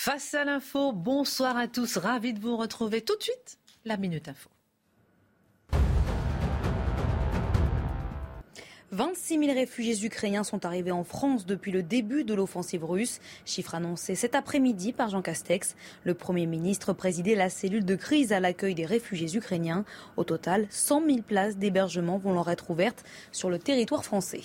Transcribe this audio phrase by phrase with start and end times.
[0.00, 1.96] Face à l'info, bonsoir à tous.
[1.96, 3.58] Ravi de vous retrouver tout de suite.
[3.84, 4.48] La Minute Info.
[8.92, 13.18] 26 000 réfugiés ukrainiens sont arrivés en France depuis le début de l'offensive russe.
[13.44, 15.74] Chiffre annoncé cet après-midi par Jean Castex.
[16.04, 19.84] Le Premier ministre présidait la cellule de crise à l'accueil des réfugiés ukrainiens.
[20.16, 24.42] Au total, 100 000 places d'hébergement vont leur être ouvertes sur le territoire français.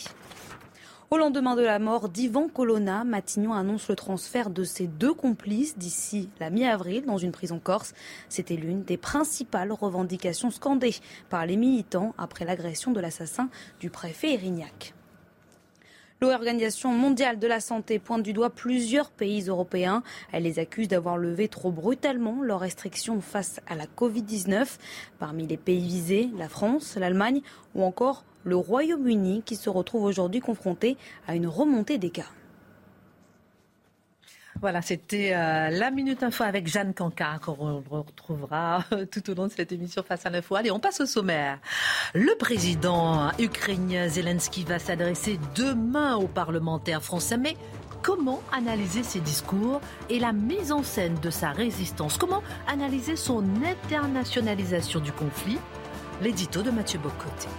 [1.13, 5.77] Au lendemain de la mort d'Ivan Colonna, Matignon annonce le transfert de ses deux complices
[5.77, 7.93] d'ici la mi-avril dans une prison corse.
[8.29, 10.95] C'était l'une des principales revendications scandées
[11.29, 14.95] par les militants après l'agression de l'assassin du préfet Erignac.
[16.23, 20.03] L'Organisation mondiale de la santé pointe du doigt plusieurs pays européens.
[20.31, 24.77] Elle les accuse d'avoir levé trop brutalement leurs restrictions face à la Covid-19.
[25.19, 27.41] Parmi les pays visés, la France, l'Allemagne
[27.75, 30.95] ou encore le Royaume-Uni qui se retrouve aujourd'hui confronté
[31.27, 32.29] à une remontée des cas.
[34.61, 39.47] Voilà, c'était euh, la Minute Info avec Jeanne Cancard qu'on retrouvera euh, tout au long
[39.47, 40.55] de cette émission Face à l'info.
[40.55, 41.59] Allez, on passe au sommaire.
[42.13, 47.57] Le président ukrainien Zelensky va s'adresser demain aux parlementaires français, mais
[48.01, 52.17] comment analyser ses discours et la mise en scène de sa résistance?
[52.17, 55.57] Comment analyser son internationalisation du conflit?
[56.21, 57.49] L'édito de Mathieu Bocoté.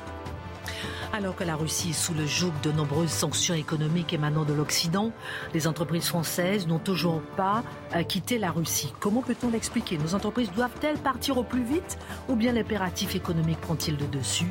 [1.12, 5.12] Alors que la Russie est sous le joug de nombreuses sanctions économiques émanant de l'Occident,
[5.52, 7.62] les entreprises françaises n'ont toujours pas
[7.94, 8.92] euh, quitté la Russie.
[9.00, 9.98] Comment peut-on l'expliquer?
[9.98, 11.98] Nos entreprises doivent-elles partir au plus vite
[12.28, 14.50] ou bien l'impératif économique prend-il le dessus?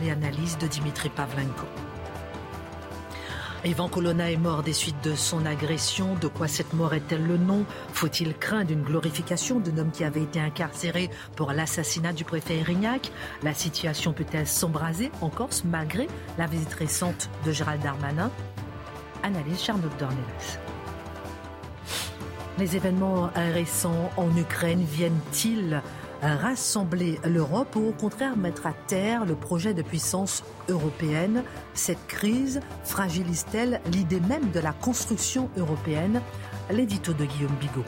[0.00, 1.66] Les analyses de Dimitri Pavlenko.
[3.66, 6.16] Ivan Colonna est mort des suites de son agression.
[6.16, 7.64] De quoi cette mort est-elle le nom?
[7.94, 13.10] Faut-il craindre une glorification d'un homme qui avait été incarcéré pour l'assassinat du préfet Erignac?
[13.42, 18.30] La situation peut-elle s'embraser en Corse malgré la visite récente de Gérald Darmanin?
[19.22, 20.58] Analyse Charlotte Dornelas.
[22.58, 25.80] Les événements récents en Ukraine viennent-ils
[26.26, 31.42] rassembler l'Europe ou au contraire mettre à terre le projet de puissance européenne
[31.74, 36.20] Cette crise fragilise-t-elle l'idée même de la construction européenne?
[36.70, 37.84] L'édito de Guillaume Bigot.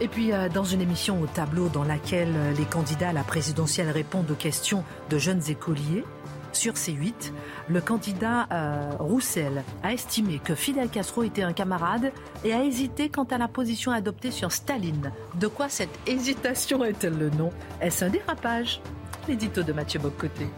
[0.00, 3.90] Et puis, euh, dans une émission au tableau dans laquelle les candidats à la présidentielle
[3.90, 6.04] répondent aux questions de jeunes écoliers,
[6.52, 7.32] sur C8,
[7.68, 12.12] le candidat euh, Roussel a estimé que Fidel Castro était un camarade
[12.44, 15.12] et a hésité quant à la position adoptée sur Staline.
[15.34, 17.50] De quoi cette hésitation est-elle le nom?
[17.80, 18.80] Est-ce un dérapage?
[19.28, 20.48] L'édito de Mathieu Bocoté.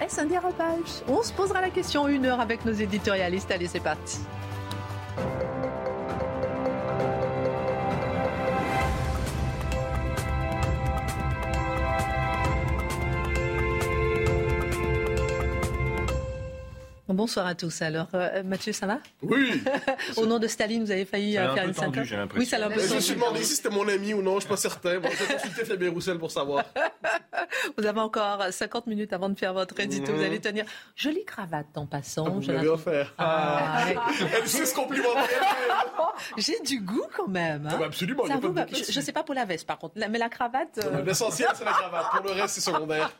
[0.00, 1.02] Est-ce un dérapage?
[1.08, 3.50] On se posera la question une heure avec nos éditorialistes.
[3.50, 4.18] Allez, c'est parti.
[17.12, 17.82] Bonsoir à tous.
[17.82, 18.98] Alors, euh, Mathieu, ça va?
[19.22, 19.62] Oui.
[20.16, 22.16] Au nom de Staline, vous avez failli Ça euh, un faire peu une synthèse j'ai
[22.16, 22.40] l'impression.
[22.40, 24.36] Oui, ça l'a un peu Je me suis demandé si c'était mon ami ou non,
[24.36, 24.98] je suis pas certain.
[25.00, 26.64] Bon, j'ai consulté Fabien Roussel pour savoir.
[27.76, 30.10] Vous avez encore 50 minutes avant de faire votre édito.
[30.12, 30.18] Mhm.
[30.18, 30.64] Vous allez tenir.
[30.96, 32.28] Jolie cravate en passant.
[32.30, 33.12] Vous Je l'avez offert.
[33.18, 33.84] Ah,
[34.36, 35.08] Elle sait ce compliment.
[36.36, 37.66] J'ai du goût quand même.
[37.66, 37.70] hein.
[37.72, 40.08] Ah bah absolument, Ça vous je, je sais pas pour la veste par contre, La-
[40.08, 40.78] mais la cravate.
[40.84, 42.06] euh, L'essentiel, c'est la cravate.
[42.10, 43.10] Pour le reste, c'est secondaire.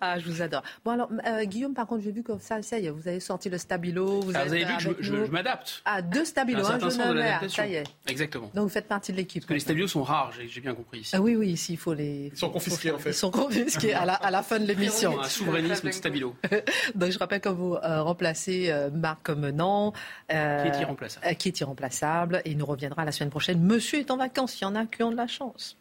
[0.00, 0.62] Ah, je vous adore.
[0.84, 3.20] Bon alors, euh, Guillaume, par contre, j'ai vu que ça, ça y est, vous avez
[3.20, 4.20] sorti le stabilo.
[4.20, 5.82] Vous, Ah, vous avez vu que je, m'adapte.
[5.84, 7.48] Ah, deux stabilos, Un un sens un de.
[7.48, 7.84] Ça y est.
[8.06, 8.50] Exactement.
[8.54, 9.42] Donc vous faites partie de l'équipe.
[9.42, 11.14] Parce que les stabilos sont rares, j'ai bien compris ici.
[11.16, 12.30] Ah oui, oui, ici, il faut les.
[12.32, 13.10] Ils sont confisqués, en fait.
[13.10, 15.20] Ils sont confisqués à la, à la fin de l'émission.
[15.20, 16.34] Un souverainisme de stabilo.
[16.94, 19.92] Donc je rappelle que vous euh, remplacez euh, Marc Menant.
[20.32, 21.26] euh, Qui est irremplaçable.
[21.26, 22.42] euh, qui est irremplaçable.
[22.44, 23.60] Et il nous reviendra la semaine prochaine.
[23.60, 25.76] Monsieur est en vacances, il y en a qui ont de la chance.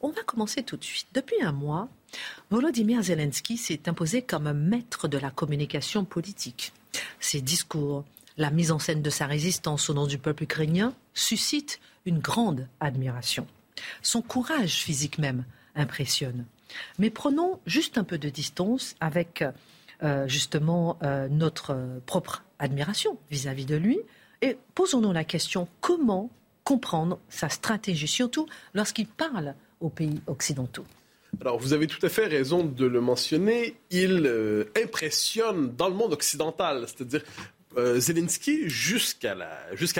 [0.00, 1.06] On va commencer tout de suite.
[1.14, 1.88] Depuis un mois,
[2.50, 6.72] Volodymyr Zelensky s'est imposé comme un maître de la communication politique.
[7.20, 8.04] Ses discours,
[8.36, 12.68] la mise en scène de sa résistance au nom du peuple ukrainien suscitent une grande
[12.80, 13.46] admiration.
[14.02, 15.44] Son courage physique même
[15.74, 16.44] impressionne.
[16.98, 19.44] Mais prenons juste un peu de distance avec
[20.02, 21.76] euh, justement euh, notre
[22.06, 23.98] propre admiration vis-à-vis de lui
[24.40, 26.30] et posons-nous la question comment
[26.64, 30.84] comprendre sa stratégie, surtout lorsqu'il parle aux pays occidentaux?
[31.40, 33.76] Alors, vous avez tout à fait raison de le mentionner.
[33.90, 36.84] Il euh, impressionne dans le monde occidental.
[36.86, 37.22] C'est-à-dire,
[37.78, 39.34] euh, Zelensky, jusqu'à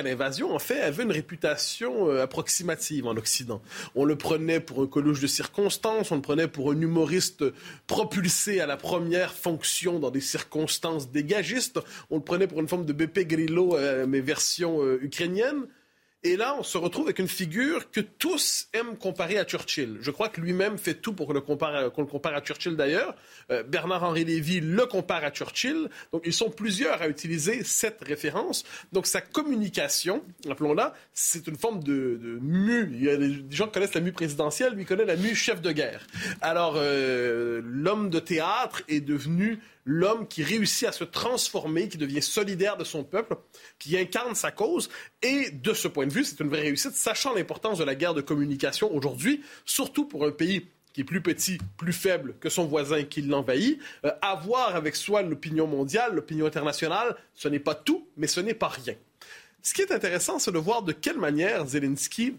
[0.04, 3.62] l'invasion, en fait, avait une réputation euh, approximative en Occident.
[3.94, 7.44] On le prenait pour un coluche de circonstances, on le prenait pour un humoriste
[7.86, 11.80] propulsé à la première fonction dans des circonstances dégagistes,
[12.10, 15.66] on le prenait pour une forme de BP Grillo, mais version ukrainienne.
[16.24, 19.98] Et là, on se retrouve avec une figure que tous aiment comparer à Churchill.
[20.00, 23.16] Je crois que lui-même fait tout pour qu'on le compare à, Churchill d'ailleurs.
[23.50, 25.88] Euh, Bernard-Henri Lévy le compare à Churchill.
[26.12, 28.62] Donc, ils sont plusieurs à utiliser cette référence.
[28.92, 32.40] Donc, sa communication, appelons-la, c'est une forme de, de.
[32.92, 35.60] Il y a des gens qui connaissent la mue présidentielle, lui connaît la mue chef
[35.60, 36.06] de guerre.
[36.40, 42.22] Alors, euh, l'homme de théâtre est devenu l'homme qui réussit à se transformer, qui devient
[42.22, 43.36] solidaire de son peuple,
[43.78, 44.88] qui incarne sa cause.
[45.22, 48.14] Et de ce point de vue, c'est une vraie réussite, sachant l'importance de la guerre
[48.14, 52.66] de communication aujourd'hui, surtout pour un pays qui est plus petit, plus faible que son
[52.66, 53.78] voisin qui l'envahit.
[54.04, 58.54] Euh, avoir avec soi l'opinion mondiale, l'opinion internationale, ce n'est pas tout, mais ce n'est
[58.54, 58.94] pas rien.
[59.62, 62.34] Ce qui est intéressant, c'est de voir de quelle manière Zelensky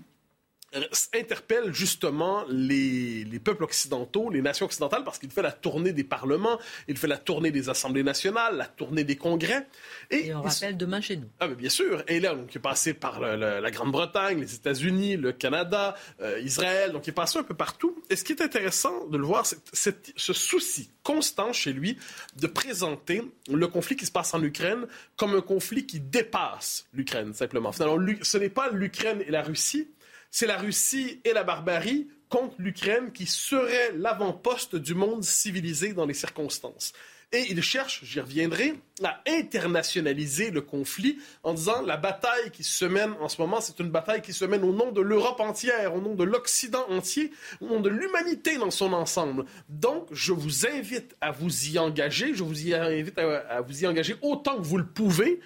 [1.14, 6.60] interpelle justement les, peuples occidentaux, les nations occidentales, parce qu'il fait la tournée des parlements,
[6.88, 9.68] il fait la tournée des assemblées nationales, la tournée des congrès.
[10.12, 11.30] Et, on rappelle demain chez nous.
[11.40, 12.04] Ah, mais bien sûr.
[12.08, 16.92] Et là, donc, il est passé par la Grande-Bretagne, les États-Unis, le Canada, euh, Israël,
[16.92, 18.02] donc il est passé un peu partout.
[18.10, 21.98] Et ce qui est intéressant de le voir, c'est ce souci constant chez lui
[22.38, 24.88] de présenter le conflit qui se passe en Ukraine
[25.18, 27.72] comme un conflit qui dépasse l'Ukraine, simplement.
[27.72, 29.88] Finalement, ce n'est pas l'Ukraine et la Russie,
[30.34, 36.08] c'est la Russie et la barbarie contre l'Ukraine qui serait l'avant-poste du monde civilisé dans
[36.08, 36.92] les circonstances.
[37.32, 42.86] Et il cherche, j'y reviendrai, à internationaliser le conflit en disant la bataille qui se
[42.86, 45.94] mène en ce moment, c'est une bataille qui se mène au nom de l'Europe entière,
[45.96, 47.32] au nom de l'Occident entier,
[47.62, 49.46] au nom de l'humanité dans son ensemble.
[49.70, 54.16] Donc, je vous invite à vous y engager, je vous invite à vous y engager
[54.24, 55.40] autant que vous le pouvez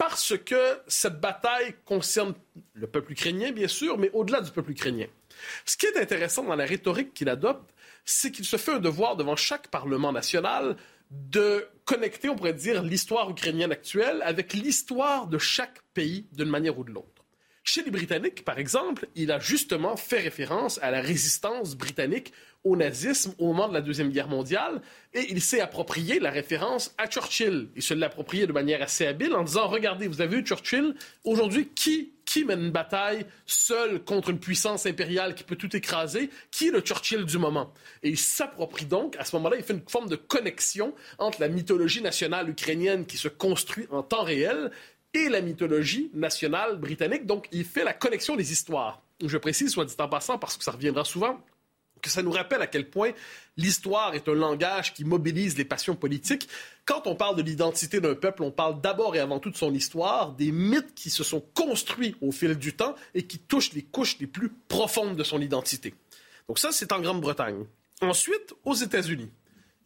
[0.00, 2.32] parce que cette bataille concerne
[2.72, 5.08] le peuple ukrainien, bien sûr, mais au-delà du peuple ukrainien.
[5.66, 7.74] Ce qui est intéressant dans la rhétorique qu'il adopte,
[8.06, 10.78] c'est qu'il se fait un devoir devant chaque Parlement national
[11.10, 16.78] de connecter, on pourrait dire, l'histoire ukrainienne actuelle avec l'histoire de chaque pays d'une manière
[16.78, 17.19] ou de l'autre.
[17.72, 22.32] Chez les Britanniques, par exemple, il a justement fait référence à la résistance britannique
[22.64, 24.82] au nazisme au moment de la Deuxième Guerre mondiale
[25.14, 27.68] et il s'est approprié la référence à Churchill.
[27.76, 30.96] Il se l'a approprié de manière assez habile en disant Regardez, vous avez vu Churchill,
[31.22, 36.28] aujourd'hui, qui, qui mène une bataille seul contre une puissance impériale qui peut tout écraser?
[36.50, 37.72] Qui est le Churchill du moment?
[38.02, 41.46] Et il s'approprie donc, à ce moment-là, il fait une forme de connexion entre la
[41.46, 44.72] mythologie nationale ukrainienne qui se construit en temps réel
[45.14, 47.26] et la mythologie nationale britannique.
[47.26, 49.02] Donc, il fait la connexion des histoires.
[49.24, 51.40] Je précise, soit dit en passant, parce que ça reviendra souvent,
[52.00, 53.12] que ça nous rappelle à quel point
[53.56, 56.48] l'histoire est un langage qui mobilise les passions politiques.
[56.84, 59.74] Quand on parle de l'identité d'un peuple, on parle d'abord et avant tout de son
[59.74, 63.82] histoire, des mythes qui se sont construits au fil du temps et qui touchent les
[63.82, 65.94] couches les plus profondes de son identité.
[66.48, 67.66] Donc ça, c'est en Grande-Bretagne.
[68.00, 69.30] Ensuite, aux États-Unis.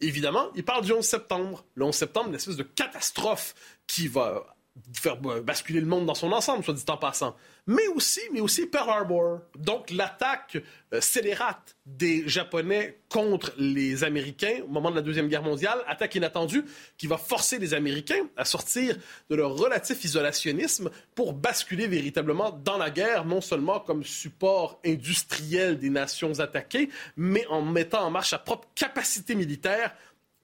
[0.01, 1.65] Évidemment, il parle du 11 septembre.
[1.75, 3.55] Le 11 septembre, une espèce de catastrophe
[3.87, 4.54] qui va
[4.93, 7.35] faire basculer le monde dans son ensemble, soit dit en passant.
[7.67, 9.39] Mais aussi, mais aussi Pearl Harbor.
[9.57, 10.57] Donc l'attaque
[10.93, 16.15] euh, scélérate des Japonais contre les Américains au moment de la Deuxième Guerre mondiale, attaque
[16.15, 16.65] inattendue
[16.97, 18.97] qui va forcer les Américains à sortir
[19.29, 25.79] de leur relatif isolationnisme pour basculer véritablement dans la guerre, non seulement comme support industriel
[25.79, 29.95] des nations attaquées, mais en mettant en marche sa propre capacité militaire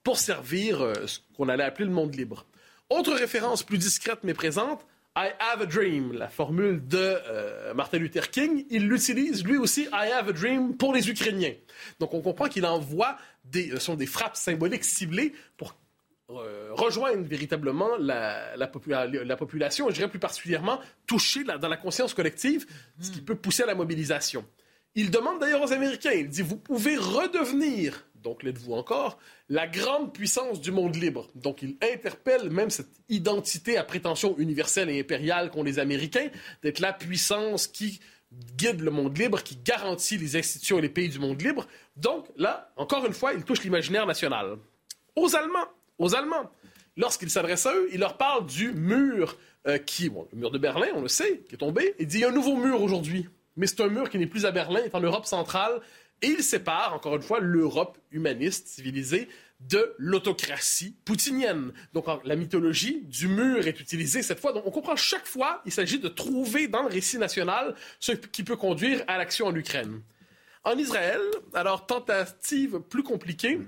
[0.02, 2.46] pour servir euh, ce qu'on allait appeler le monde libre.
[2.92, 4.84] Autre référence plus discrète mais présente,
[5.16, 9.88] I have a dream, la formule de euh, Martin Luther King, il l'utilise lui aussi,
[9.94, 11.54] I have a dream, pour les Ukrainiens.
[12.00, 15.74] Donc on comprend qu'il envoie des, euh, sont des frappes symboliques ciblées pour
[16.28, 22.12] euh, rejoindre véritablement la, la, population, et je dirais plus particulièrement toucher dans la conscience
[22.12, 22.66] collective,
[23.00, 24.44] ce qui peut pousser à la mobilisation.
[24.94, 30.12] Il demande d'ailleurs aux Américains, il dit, vous pouvez redevenir donc l'êtes-vous encore, la grande
[30.12, 31.28] puissance du monde libre.
[31.34, 36.28] Donc il interpelle même cette identité à prétention universelle et impériale qu'ont les Américains,
[36.62, 38.00] d'être la puissance qui
[38.56, 41.66] guide le monde libre, qui garantit les institutions et les pays du monde libre.
[41.96, 44.56] Donc là, encore une fois, il touche l'imaginaire national.
[45.16, 46.50] Aux Allemands, aux Allemands,
[46.96, 49.36] lorsqu'il s'adresse à eux, il leur parle du mur
[49.66, 51.94] euh, qui, bon, le mur de Berlin, on le sait, qui est tombé.
[51.98, 54.26] Il dit il y a un nouveau mur aujourd'hui, mais c'est un mur qui n'est
[54.26, 55.80] plus à Berlin, est en Europe centrale
[56.22, 59.28] et il sépare, encore une fois, l'Europe humaniste, civilisée,
[59.68, 61.72] de l'autocratie poutinienne.
[61.92, 64.52] Donc la mythologie du mur est utilisée cette fois.
[64.52, 68.42] Donc on comprend chaque fois, il s'agit de trouver dans le récit national ce qui
[68.42, 70.02] peut conduire à l'action en Ukraine.
[70.64, 71.20] En Israël,
[71.54, 73.60] alors tentative plus compliquée,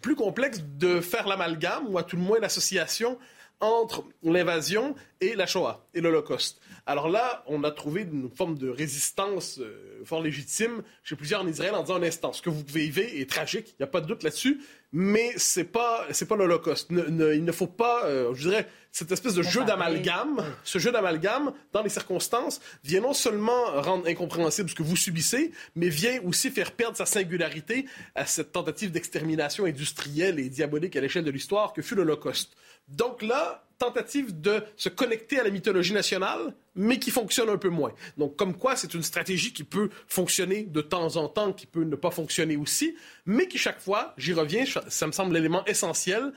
[0.00, 3.18] plus complexe de faire l'amalgame, ou à tout le moins l'association
[3.60, 6.60] entre l'invasion et la Shoah et l'Holocauste.
[6.86, 11.46] Alors là, on a trouvé une forme de résistance euh, fort légitime chez plusieurs en
[11.46, 14.00] Israël en disant un instant, ce que vous vivez est tragique, il n'y a pas
[14.00, 14.60] de doute là-dessus,
[14.92, 16.88] mais c'est pas pas l'Holocauste.
[16.90, 21.52] il ne faut pas, euh, je dirais, cette espèce de jeu d'amalgame, ce jeu d'amalgame
[21.72, 26.50] dans les circonstances vient non seulement rendre incompréhensible ce que vous subissez, mais vient aussi
[26.50, 27.86] faire perdre sa singularité
[28.16, 32.56] à cette tentative d'extermination industrielle et diabolique à l'échelle de l'histoire que fut l'Holocauste.
[32.88, 37.68] Donc là, tentative de se connecter à la mythologie nationale, mais qui fonctionne un peu
[37.68, 37.92] moins.
[38.16, 41.84] Donc, comme quoi, c'est une stratégie qui peut fonctionner de temps en temps, qui peut
[41.84, 46.32] ne pas fonctionner aussi, mais qui, chaque fois, j'y reviens, ça me semble l'élément essentiel,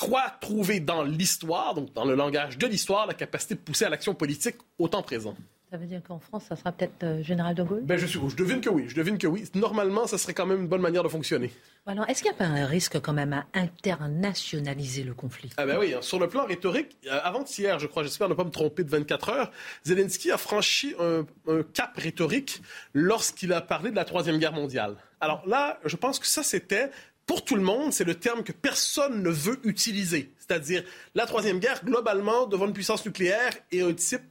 [0.00, 3.90] croit trouver dans l'histoire, donc dans le langage de l'histoire, la capacité de pousser à
[3.90, 5.36] l'action politique au temps présent.
[5.70, 7.82] Ça veut dire qu'en France, ça sera peut-être euh, Général de Gaulle?
[7.84, 8.86] Ben, je, je devine que oui.
[8.88, 9.44] Je devine que oui.
[9.54, 11.52] Normalement, ça serait quand même une bonne manière de fonctionner.
[11.86, 15.50] Alors, est-ce qu'il n'y a pas un risque quand même à internationaliser le conflit?
[15.58, 16.02] Ah ben oui, hein.
[16.02, 19.28] sur le plan rhétorique, euh, avant-hier, je crois, j'espère ne pas me tromper de 24
[19.28, 19.52] heures,
[19.84, 24.96] Zelensky a franchi un, un cap rhétorique lorsqu'il a parlé de la Troisième Guerre mondiale.
[25.20, 26.90] Alors là, je pense que ça, c'était
[27.26, 30.32] pour tout le monde, c'est le terme que personne ne veut utiliser.
[30.38, 30.82] C'est-à-dire
[31.14, 34.22] la Troisième Guerre, globalement, devant une puissance nucléaire et un type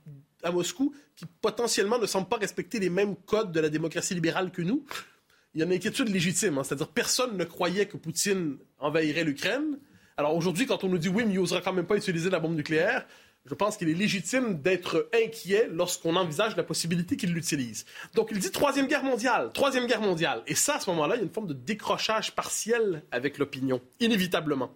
[0.44, 4.52] à Moscou qui potentiellement ne semble pas respecter les mêmes codes de la démocratie libérale
[4.52, 4.86] que nous.
[5.54, 6.64] Il y a une inquiétude légitime, hein.
[6.64, 9.80] c'est-à-dire personne ne croyait que Poutine envahirait l'Ukraine.
[10.16, 12.40] Alors aujourd'hui, quand on nous dit oui, mais il n'osera quand même pas utiliser la
[12.40, 13.06] bombe nucléaire,
[13.50, 17.86] je pense qu'il est légitime d'être inquiet lorsqu'on envisage la possibilité qu'il l'utilise.
[18.14, 20.44] Donc il dit troisième guerre mondiale, troisième guerre mondiale.
[20.46, 23.82] Et ça, à ce moment-là, il y a une forme de décrochage partiel avec l'opinion,
[24.00, 24.72] inévitablement.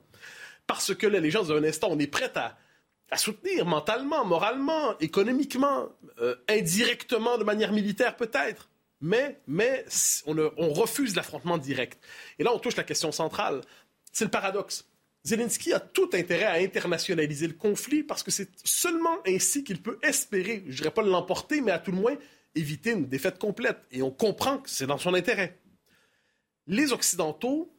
[0.65, 2.57] Parce que là, les gens, dans un instant, on est prêt à,
[3.15, 5.89] soutenir mentalement, moralement, économiquement,
[6.19, 8.69] euh, indirectement, de manière militaire peut-être.
[9.01, 9.85] Mais, mais
[10.25, 12.03] on refuse l'affrontement direct.
[12.39, 13.61] Et là, on touche la question centrale.
[14.11, 14.87] C'est le paradoxe.
[15.25, 19.97] Zelensky a tout intérêt à internationaliser le conflit parce que c'est seulement ainsi qu'il peut
[20.03, 22.15] espérer, je ne dirais pas l'emporter, mais à tout le moins
[22.55, 23.79] éviter une défaite complète.
[23.91, 25.57] Et on comprend que c'est dans son intérêt.
[26.67, 27.73] Les Occidentaux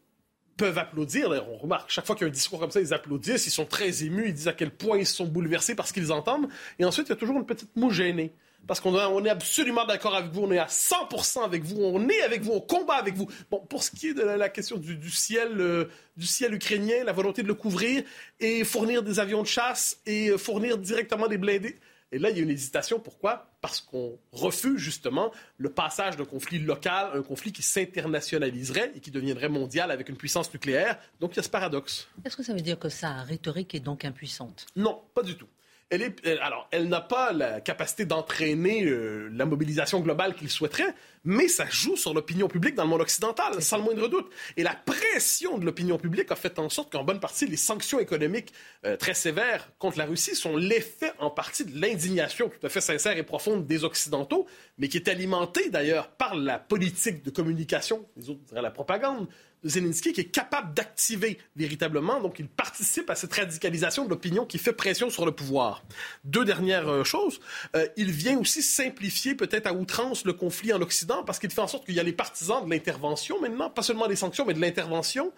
[0.56, 1.30] peuvent applaudir.
[1.48, 3.66] On remarque, chaque fois qu'il y a un discours comme ça, ils applaudissent, ils sont
[3.66, 6.48] très émus, ils disent à quel point ils sont bouleversés par ce qu'ils entendent.
[6.78, 8.32] Et ensuite, il y a toujours une petite moue gênée.
[8.66, 12.08] Parce qu'on on est absolument d'accord avec vous, on est à 100% avec vous, on
[12.08, 13.28] est avec vous, on combat avec vous.
[13.50, 17.12] Bon, pour ce qui est de la, question du, ciel, euh, du ciel ukrainien, la
[17.12, 18.02] volonté de le couvrir
[18.40, 21.76] et fournir des avions de chasse et euh, fournir directement des blindés,
[22.14, 23.00] et là, il y a une hésitation.
[23.00, 23.50] Pourquoi?
[23.60, 29.00] Parce qu'on refuse justement le passage d'un conflit local à un conflit qui s'internationaliserait et
[29.00, 30.96] qui deviendrait mondial avec une puissance nucléaire.
[31.18, 32.06] Donc, il y a ce paradoxe.
[32.24, 34.66] Est-ce que ça veut dire que sa rhétorique est donc impuissante?
[34.76, 35.48] Non, pas du tout.
[35.90, 41.48] Elle alors, elle n'a pas la capacité d'entraîner euh, la mobilisation globale qu'il souhaiterait, mais
[41.48, 44.30] ça joue sur l'opinion publique dans le monde occidental, sans le moindre doute.
[44.56, 47.98] Et la pression de l'opinion publique a fait en sorte qu'en bonne partie, les sanctions
[47.98, 48.52] économiques
[48.84, 52.80] euh, très sévères contre la Russie sont l'effet en partie de l'indignation tout à fait
[52.80, 54.46] sincère et profonde des Occidentaux,
[54.78, 59.28] mais qui est alimentée d'ailleurs par la politique de communication, les autres diraient la propagande,
[59.64, 62.20] Zelensky qui est capable d'activer véritablement.
[62.20, 65.82] Donc, il participe à cette radicalisation de l'opinion qui fait pression sur le pouvoir.
[66.24, 67.40] Deux dernières euh, choses.
[67.74, 71.60] Euh, il vient aussi simplifier peut-être à outrance le conflit en Occident parce qu'il fait
[71.60, 74.54] en sorte qu'il y a les partisans de l'intervention maintenant, pas seulement des sanctions, mais
[74.54, 75.32] de l'intervention.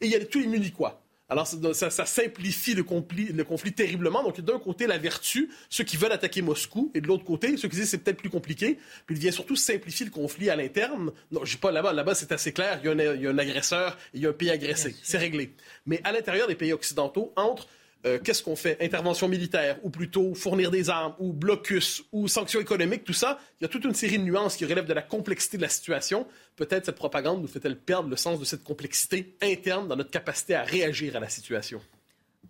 [0.00, 1.02] Et il y a tous les muniquois.
[1.32, 4.22] Alors, ça, simplifie le conflit, terriblement.
[4.22, 7.68] Donc, d'un côté, la vertu, ceux qui veulent attaquer Moscou, et de l'autre côté, ceux
[7.68, 8.78] qui disent c'est peut-être plus compliqué.
[9.06, 11.10] Puis, il vient surtout simplifier le conflit à l'interne.
[11.30, 11.94] Non, je dis pas là-bas.
[11.94, 12.80] Là-bas, c'est assez clair.
[12.84, 14.94] Il y, a un, agresseur et il y a un pays agressé.
[15.02, 15.54] C'est réglé.
[15.86, 17.66] Mais à l'intérieur des pays occidentaux, entre
[18.04, 18.76] euh, qu'est-ce qu'on fait?
[18.80, 23.38] Intervention militaire, ou plutôt fournir des armes, ou blocus, ou sanctions économiques, tout ça.
[23.60, 25.68] Il y a toute une série de nuances qui relèvent de la complexité de la
[25.68, 26.26] situation.
[26.56, 30.54] Peut-être cette propagande nous fait-elle perdre le sens de cette complexité interne dans notre capacité
[30.54, 31.80] à réagir à la situation.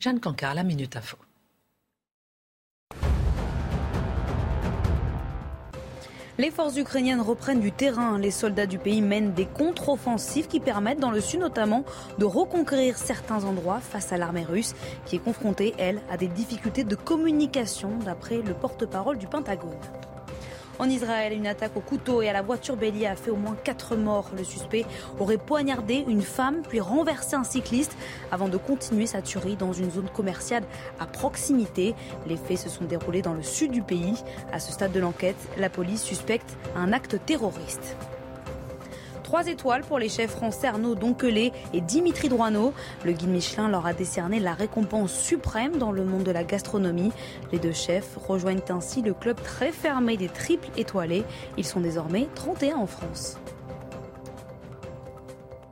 [0.01, 1.19] Jeanne Cancard, la Minute Info.
[6.43, 8.19] Les forces ukrainiennes reprennent du terrain.
[8.19, 11.85] Les soldats du pays mènent des contre-offensives qui permettent, dans le sud notamment,
[12.19, 14.75] de reconquérir certains endroits face à l'armée russe,
[15.07, 19.71] qui est confrontée, elle, à des difficultés de communication, d'après le porte-parole du Pentagone.
[20.83, 23.55] En Israël, une attaque au couteau et à la voiture bélier a fait au moins
[23.55, 24.33] 4 morts.
[24.37, 24.85] Le suspect
[25.21, 27.97] aurait poignardé une femme puis renversé un cycliste
[28.33, 30.65] avant de continuer sa tuerie dans une zone commerciale
[30.99, 31.95] à proximité.
[32.27, 34.25] Les faits se sont déroulés dans le sud du pays.
[34.53, 37.97] À ce stade de l'enquête, la police suspecte un acte terroriste.
[39.33, 42.75] Trois étoiles pour les chefs français Arnaud Donquelet et Dimitri Droineau.
[43.03, 47.13] Le guide Michelin leur a décerné la récompense suprême dans le monde de la gastronomie.
[47.51, 51.25] Les deux chefs rejoignent ainsi le club très fermé des triples étoilés.
[51.57, 53.39] Ils sont désormais 31 en France.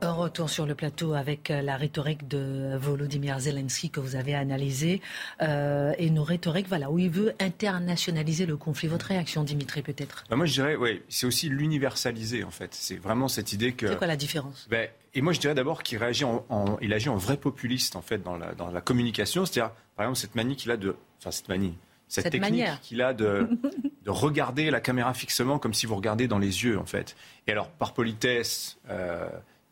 [0.09, 5.01] Retour sur le plateau avec euh, la rhétorique de Volodymyr Zelensky que vous avez analysée
[5.41, 8.87] euh, et nos rhétoriques, voilà, où il veut internationaliser le conflit.
[8.87, 10.23] Votre réaction, Dimitri, peut-être?
[10.29, 12.73] Bah Moi, je dirais, oui, c'est aussi l'universaliser, en fait.
[12.73, 13.87] C'est vraiment cette idée que.
[13.87, 14.67] C'est quoi la différence?
[14.69, 16.43] Ben, Et moi, je dirais d'abord qu'il réagit en,
[16.81, 19.45] il agit en vrai populiste, en fait, dans la, dans la communication.
[19.45, 20.95] C'est-à-dire, par exemple, cette manie qu'il a de.
[21.19, 21.75] Enfin, cette manie
[22.07, 23.47] cette, technique qu'il a de,
[24.03, 27.15] de, regarder la caméra fixement comme si vous regardez dans les yeux, en fait.
[27.47, 29.29] Et alors, par politesse, euh,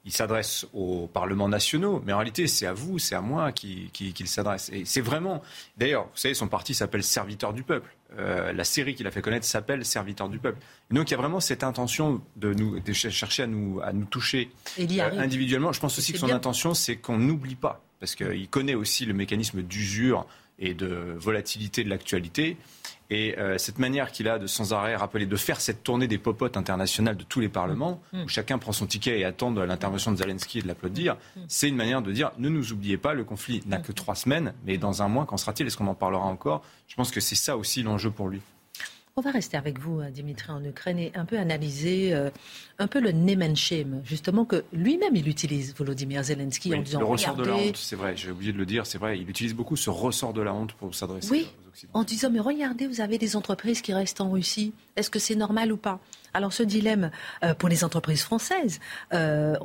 [0.10, 4.28] il s'adresse aux parlements nationaux, mais en réalité, c'est à vous, c'est à moi qu'il
[4.28, 4.72] s'adresse.
[4.74, 5.44] Et c'est vraiment.
[5.78, 7.96] D'ailleurs, vous savez, son parti s'appelle Serviteur du peuple.
[8.18, 10.58] Euh, la série qu'il a fait connaître s'appelle Serviteur du peuple.
[10.90, 13.94] Et donc, il y a vraiment cette intention de, nous, de chercher à nous, à
[13.94, 14.50] nous toucher
[14.80, 15.74] euh, individuellement.
[15.74, 19.14] Je pense aussi que son intention, c'est qu'on n'oublie pas, parce qu'il connaît aussi le
[19.14, 20.26] mécanisme d'usure
[20.58, 22.58] et de volatilité de l'actualité.
[23.10, 26.20] Et euh, cette manière qu'il a de sans arrêt rappeler, de faire cette tournée des
[26.20, 28.24] popotes internationales de tous les parlements, mm.
[28.24, 31.42] où chacun prend son ticket et attend l'intervention de Zelensky et de l'applaudir, mm.
[31.48, 34.54] c'est une manière de dire ne nous oubliez pas, le conflit n'a que trois semaines,
[34.66, 35.66] mais dans un mois, qu'en sera-t-il?
[35.66, 36.64] Est-ce qu'on en parlera encore?
[36.88, 38.42] Je pense que c'est ça aussi l'enjeu pour lui.
[39.20, 42.30] On va rester avec vous, hein, Dimitri, en Ukraine et un peu analyser euh,
[42.78, 43.54] un peu le name
[44.06, 47.98] justement, que lui-même il utilise, Volodymyr Zelensky, en disant Le ressort de la honte, c'est
[47.98, 50.54] vrai, j'ai oublié de le dire, c'est vrai, il utilise beaucoup ce ressort de la
[50.54, 52.00] honte pour s'adresser oui, aux Occidentaux.
[52.00, 55.36] En disant Mais regardez, vous avez des entreprises qui restent en Russie, est-ce que c'est
[55.36, 56.00] normal ou pas?
[56.34, 57.12] Alors ce dilemme
[57.44, 58.80] euh, pour les entreprises françaises
[59.12, 59.58] euh,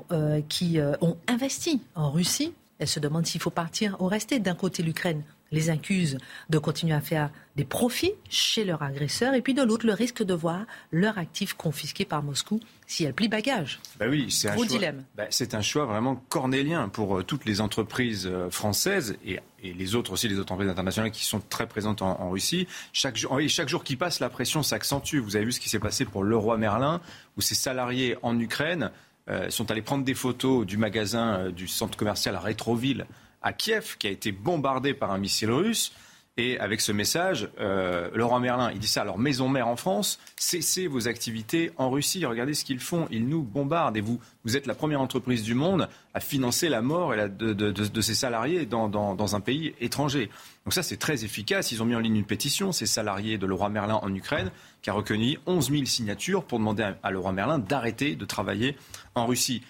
[0.48, 4.40] qui ont investi en Russie, elles se demandent s'il faut partir ou rester.
[4.40, 6.18] D'un côté, l'Ukraine les accuse
[6.50, 10.22] de continuer à faire des profits chez leur agresseur, et puis de l'autre, le risque
[10.22, 13.80] de voir leur actif confisqué par Moscou si elle plie bagage.
[13.98, 15.04] Bah oui, c'est un, dilemme.
[15.16, 19.94] Bah, c'est un choix vraiment cornélien pour euh, toutes les entreprises euh, françaises et, les
[19.94, 22.66] autres aussi, les autres entreprises internationales qui sont très présentes en, Russie.
[22.92, 25.16] Chaque jour, chaque jour qui passe, la pression s'accentue.
[25.16, 27.00] Vous avez vu ce qui s'est passé pour Leroy Merlin,
[27.38, 28.90] où ses salariés en Ukraine
[29.30, 33.06] euh, sont allés prendre des photos du magasin du centre commercial à Rétroville
[33.44, 35.92] à Kiev, qui a été bombardé par un missile russe.
[36.36, 40.18] Et avec ce message, euh, Laurent Merlin, il dit ça, alors maison mère en France,
[40.34, 44.56] cessez vos activités en Russie, regardez ce qu'ils font, ils nous bombardent et vous, vous
[44.56, 49.36] êtes la première entreprise du monde à financer la mort de, ses salariés dans, dans,
[49.36, 50.28] un pays étranger.
[50.64, 51.70] Donc ça, c'est très efficace.
[51.70, 54.50] Ils ont mis en ligne une pétition, ces salariés de Leroy Merlin en Ukraine,
[54.82, 58.76] qui a recueilli 11 000 signatures pour demander à, à Merlin d'arrêter de travailler
[59.14, 59.62] en Russie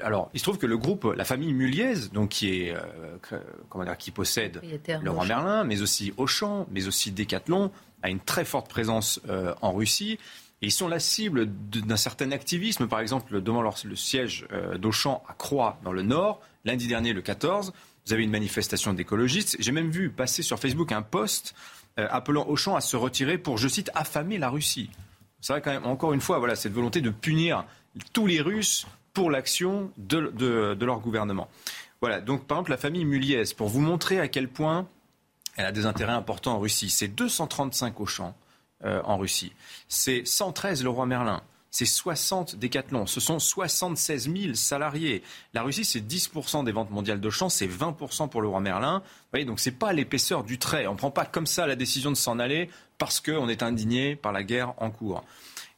[0.00, 3.84] alors, il se trouve que le groupe, la famille Muliez, donc qui est, euh, comment
[3.84, 4.60] dire, qui possède
[5.02, 7.70] Leroy Merlin, mais aussi Auchan, mais aussi Decathlon,
[8.02, 10.18] a une très forte présence euh, en Russie.
[10.62, 15.22] Et ils sont la cible d'un certain activisme, par exemple, devant le siège euh, d'Auchan
[15.28, 17.72] à Croix, dans le Nord, lundi dernier, le 14.
[18.06, 19.56] Vous avez une manifestation d'écologistes.
[19.58, 21.54] J'ai même vu passer sur Facebook un post
[21.96, 24.90] appelant Auchan à se retirer pour, je cite, affamer la Russie.
[25.40, 27.64] C'est vrai quand même, encore une fois, voilà, cette volonté de punir
[28.12, 31.48] tous les Russes pour l'action de, leur gouvernement.
[32.00, 34.86] Voilà, donc par exemple la famille Muliez, pour vous montrer à quel point
[35.56, 38.34] elle a des intérêts importants en Russie, c'est 235 Auchan
[38.84, 39.52] euh, en Russie,
[39.88, 45.22] c'est 113 Leroy Merlin, c'est 60 Décathlon, ce sont 76 000 salariés.
[45.54, 48.98] La Russie, c'est 10% des ventes mondiales d'Auchan, c'est 20% pour Leroy Merlin.
[48.98, 50.86] Vous voyez, donc c'est pas l'épaisseur du trait.
[50.86, 54.30] On prend pas comme ça la décision de s'en aller parce qu'on est indigné par
[54.30, 55.24] la guerre en cours.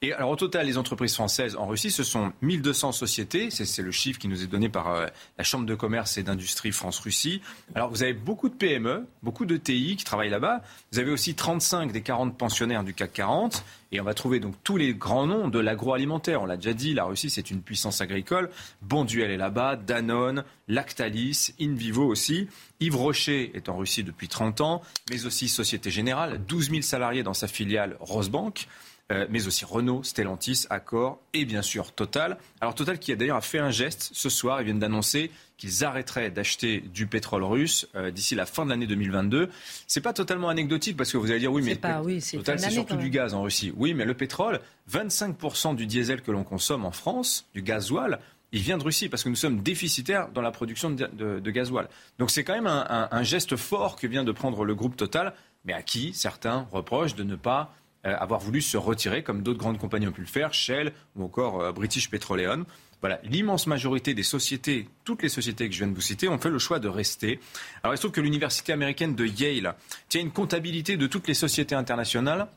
[0.03, 3.49] Et alors au total, les entreprises françaises en Russie, ce sont 1200 sociétés.
[3.51, 5.07] C'est le chiffre qui nous est donné par euh,
[5.39, 7.41] la Chambre de commerce et d'industrie France-Russie.
[7.75, 10.61] Alors vous avez beaucoup de PME, beaucoup de TI qui travaillent là-bas.
[10.93, 13.65] Vous avez aussi 35 des 40 pensionnaires du CAC 40.
[13.91, 16.43] Et on va trouver donc tous les grands noms de l'agroalimentaire.
[16.43, 18.51] On l'a déjà dit, la Russie, c'est une puissance agricole.
[18.83, 22.49] Bonduel est là-bas, Danone, Lactalis, Invivo aussi.
[22.81, 27.23] Yves Rocher est en Russie depuis 30 ans, mais aussi Société Générale, 12 000 salariés
[27.23, 28.69] dans sa filiale Rosebank.
[29.13, 32.39] Euh, mais aussi Renault, Stellantis, Accor et bien sûr Total.
[32.61, 36.31] Alors Total qui a d'ailleurs fait un geste ce soir, ils viennent d'annoncer qu'ils arrêteraient
[36.31, 39.49] d'acheter du pétrole russe euh, d'ici la fin de l'année 2022.
[39.87, 43.09] C'est pas totalement anecdotique parce que vous allez dire oui, mais Total c'est surtout du
[43.09, 43.73] gaz en Russie.
[43.77, 48.19] Oui, mais le pétrole, 25% du diesel que l'on consomme en France, du gasoil,
[48.51, 51.89] il vient de Russie parce que nous sommes déficitaires dans la production de, gasoil.
[52.19, 55.33] Donc c'est quand même un, un, geste fort que vient de prendre le groupe Total,
[55.65, 57.73] mais à qui certains reprochent de ne pas
[58.15, 61.61] avoir voulu se retirer, comme d'autres grandes compagnies ont pu le faire, Shell ou encore
[61.61, 62.65] euh, British Petroleum.
[63.01, 66.39] Voilà, l'immense majorité des sociétés, toutes les sociétés que je viens de vous citer, ont
[66.39, 67.41] fait le choix de rester.
[67.83, 69.75] Alors il se trouve que l'université américaine de Yale
[70.09, 72.49] tient une comptabilité de toutes les sociétés internationales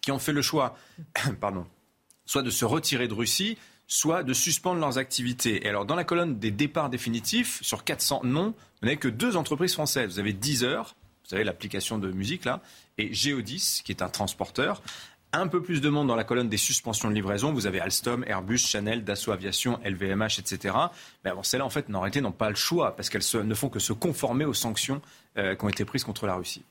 [0.00, 0.76] qui ont fait le choix,
[1.40, 1.66] pardon,
[2.26, 5.66] soit de se retirer de Russie, soit de suspendre leurs activités.
[5.66, 9.36] Et alors, dans la colonne des départs définitifs, sur 400 noms, vous n'avez que deux
[9.36, 10.12] entreprises françaises.
[10.12, 12.60] Vous avez Deezer, vous savez, l'application de musique là,
[12.98, 14.82] et Geodis, qui est un transporteur.
[15.32, 17.52] Un peu plus de monde dans la colonne des suspensions de livraison.
[17.52, 20.76] Vous avez Alstom, Airbus, Chanel, Dassault Aviation, LVMH, etc.
[21.24, 23.68] Mais bon, celles-là, en fait, en réalité, n'ont pas le choix parce qu'elles ne font
[23.68, 25.02] que se conformer aux sanctions
[25.36, 26.62] euh, qui ont été prises contre la Russie.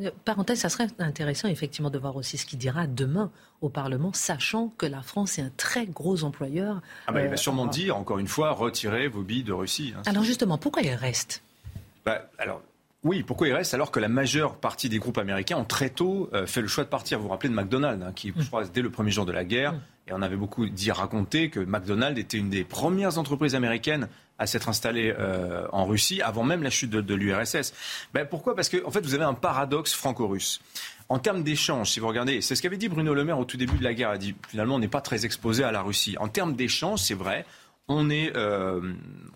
[0.00, 3.30] Euh, parenthèse, ça serait intéressant effectivement de voir aussi ce qu'il dira demain
[3.62, 6.82] au Parlement, sachant que la France est un très gros employeur.
[7.06, 9.94] Ah bah, il va sûrement dire, encore une fois, retirez vos billes de Russie.
[9.96, 11.42] Hein, alors justement, pourquoi il reste?
[12.04, 12.60] Bah, alors,
[13.04, 16.30] oui, pourquoi il reste alors que la majeure partie des groupes américains ont très tôt
[16.32, 17.18] euh, fait le choix de partir?
[17.18, 19.44] Vous vous rappelez de McDonald's, hein, qui, je crois, dès le premier jour de la
[19.44, 19.74] guerre,
[20.08, 24.46] et on avait beaucoup dit raconter que McDonald's était une des premières entreprises américaines à
[24.46, 27.74] s'être installée euh, en Russie avant même la chute de, l'URSS.
[28.14, 28.56] Ben, pourquoi?
[28.56, 30.60] Parce que en fait, vous avez un paradoxe franco-russe.
[31.10, 33.58] En termes d'échange, si vous regardez, c'est ce qu'avait dit Bruno Le Maire au tout
[33.58, 34.10] début de la guerre.
[34.12, 36.16] Il a dit finalement, on n'est pas très exposé à la Russie.
[36.18, 37.44] En termes d'échange, c'est vrai
[37.88, 38.80] on est, euh,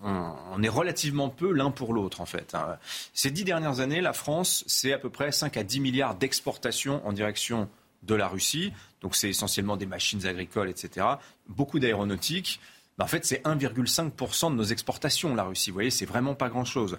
[0.02, 2.54] on, est relativement peu l'un pour l'autre, en fait.
[2.54, 2.76] Hein.
[3.14, 7.06] Ces dix dernières années, la France, c'est à peu près 5 à 10 milliards d'exportations
[7.06, 7.68] en direction
[8.02, 8.72] de la Russie.
[9.00, 11.06] Donc, c'est essentiellement des machines agricoles, etc.
[11.48, 12.60] Beaucoup d'aéronautique.
[12.98, 15.70] en fait, c'est 1,5% de nos exportations, la Russie.
[15.70, 16.98] Vous voyez, c'est vraiment pas grand-chose.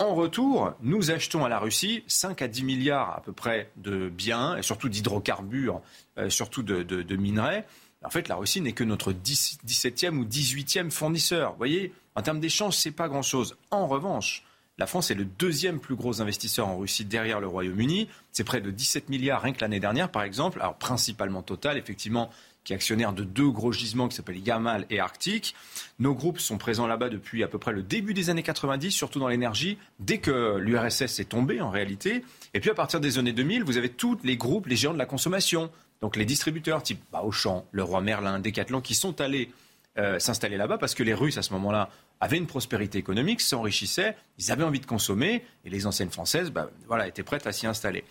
[0.00, 4.08] En retour, nous achetons à la Russie 5 à 10 milliards à peu près de
[4.08, 5.80] biens, et surtout d'hydrocarbures,
[6.18, 7.66] euh, surtout de minerais.
[8.04, 11.52] En fait, la Russie n'est que notre 17e ou 18e fournisseur.
[11.52, 13.56] Vous voyez, en termes d'échange, c'est pas grand-chose.
[13.70, 14.42] En revanche,
[14.76, 18.08] la France est le deuxième plus gros investisseur en Russie derrière le Royaume-Uni.
[18.32, 20.58] C'est près de 17 milliards rien que l'année dernière, par exemple.
[20.60, 22.28] Alors, principalement Total, effectivement,
[22.64, 25.54] qui est actionnaire de deux gros gisements qui s'appellent Yamal et Arctique.
[26.00, 29.20] Nos groupes sont présents là-bas depuis à peu près le début des années 90, surtout
[29.20, 32.24] dans l'énergie, dès que l'URSS est tombée en réalité.
[32.52, 34.98] Et puis à partir des années 2000, vous avez tous les groupes, les géants de
[34.98, 39.52] la consommation, donc les distributeurs type Auchan, Leroy Merlin, Decathlon, qui sont allés
[39.98, 44.16] euh, s'installer là-bas parce que les Russes, à ce moment-là, avaient une prospérité économique, s'enrichissaient,
[44.38, 47.66] ils avaient envie de consommer, et les anciennes françaises bah, voilà, étaient prêtes à s'y
[47.66, 48.04] installer.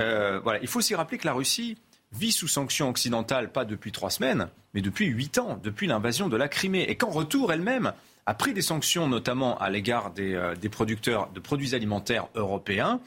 [0.00, 0.58] Euh, voilà.
[0.62, 1.76] Il faut aussi rappeler que la Russie
[2.12, 6.36] vit sous sanctions occidentales, pas depuis trois semaines, mais depuis huit ans, depuis l'invasion de
[6.36, 7.92] la Crimée, et qu'en retour, elle-même
[8.26, 13.00] a pris des sanctions, notamment à l'égard des, euh, producteurs de produits alimentaires européens.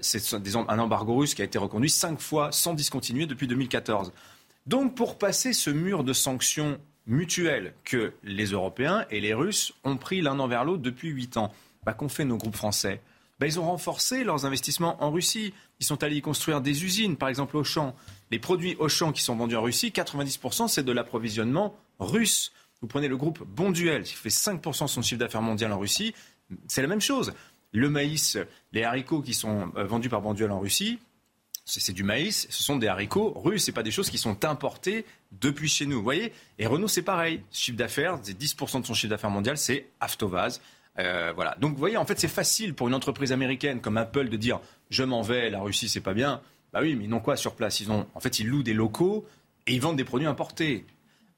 [0.00, 4.12] C'est un embargo russe qui a été reconduit cinq fois sans discontinuer depuis 2014.
[4.66, 9.96] Donc, pour passer ce mur de sanctions mutuelles que les Européens et les Russes ont
[9.96, 11.52] pris l'un envers l'autre depuis huit ans,
[11.84, 13.00] bah, qu'ont fait nos groupes français
[13.40, 15.52] bah, Ils ont renforcé leurs investissements en Russie.
[15.80, 17.94] Ils sont allés y construire des usines, par exemple Auchan.
[18.30, 22.52] Les produits Auchan qui sont vendus en Russie, 90% c'est de l'approvisionnement russe.
[22.80, 26.14] Vous prenez le groupe Bonduel, qui fait 5% de son chiffre d'affaires mondial en Russie,
[26.66, 27.32] c'est la même chose.
[27.72, 28.36] Le maïs,
[28.72, 30.98] les haricots qui sont euh, vendus par Bonduel en Russie,
[31.64, 35.04] c'est du maïs, ce sont des haricots russes, c'est pas des choses qui sont importées
[35.30, 35.98] depuis chez nous.
[35.98, 37.42] Vous voyez Et Renault, c'est pareil.
[37.52, 40.60] Chiffre d'affaires, 10% de son chiffre d'affaires mondial, c'est Avtovaz.
[40.98, 41.56] Euh, voilà.
[41.60, 44.60] Donc vous voyez, en fait, c'est facile pour une entreprise américaine comme Apple de dire
[44.90, 46.40] je m'en vais, la Russie, c'est pas bien.
[46.72, 47.80] Bah oui, mais ils n'ont quoi sur place?
[47.80, 49.26] Ils ont, en fait, ils louent des locaux
[49.66, 50.84] et ils vendent des produits importés.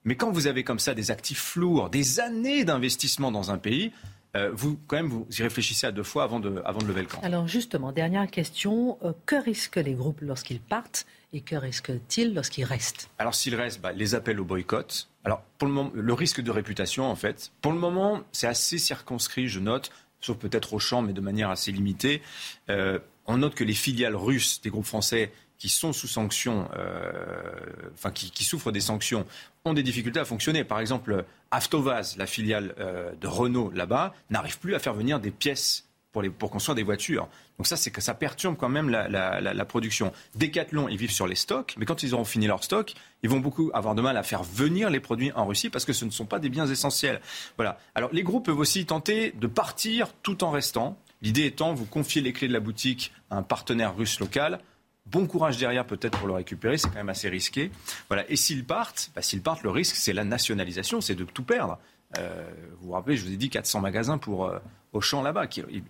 [0.05, 3.93] Mais quand vous avez comme ça des actifs lourds, des années d'investissement dans un pays,
[4.37, 7.03] euh, vous, quand même, vous y réfléchissez à deux fois avant de, avant de lever
[7.03, 7.21] le camp.
[7.23, 12.65] Alors justement, dernière question, euh, que risquent les groupes lorsqu'ils partent et que risquent-ils lorsqu'ils
[12.65, 13.11] restent?
[13.19, 15.09] Alors s'ils restent, bah, les appels au boycott.
[15.25, 18.79] Alors pour le moment, le risque de réputation, en fait, pour le moment, c'est assez
[18.79, 22.23] circonscrit, je note, sauf peut-être au champ, mais de manière assez limitée.
[22.71, 27.11] Euh, on note que les filiales russes des groupes français qui sont sous sanctions, euh,
[27.95, 29.25] enfin qui, souffrent des sanctions,
[29.65, 30.63] ont des difficultés à fonctionner.
[30.63, 35.31] Par exemple, Avtovaz, la filiale euh, de Renault là-bas, n'arrive plus à faire venir des
[35.31, 37.29] pièces pour, pour construire des voitures.
[37.57, 40.13] Donc ça, c'est que ça perturbe quand même la, la, production.
[40.35, 43.41] Decathlon, ils vivent sur les stocks, mais quand ils auront fini leur stock, ils vont
[43.41, 46.11] beaucoup avoir de mal à faire venir les produits en Russie parce que ce ne
[46.11, 47.21] sont pas des biens essentiels.
[47.57, 47.79] Voilà.
[47.95, 50.99] Alors les groupes peuvent aussi tenter de partir tout en restant.
[51.23, 54.61] L'idée étant, vous confiez les clés de la boutique à un partenaire russe local
[55.07, 57.71] Bon courage derrière peut-être pour le récupérer, c'est quand même assez risqué.
[58.09, 58.29] Voilà.
[58.31, 61.79] Et s'ils partent, bah, s'ils partent, le risque c'est la nationalisation, c'est de tout perdre.
[62.19, 62.49] Euh,
[62.81, 64.59] vous vous rappelez, je vous ai dit 400 magasins pour euh,
[64.93, 65.47] Auchan là-bas,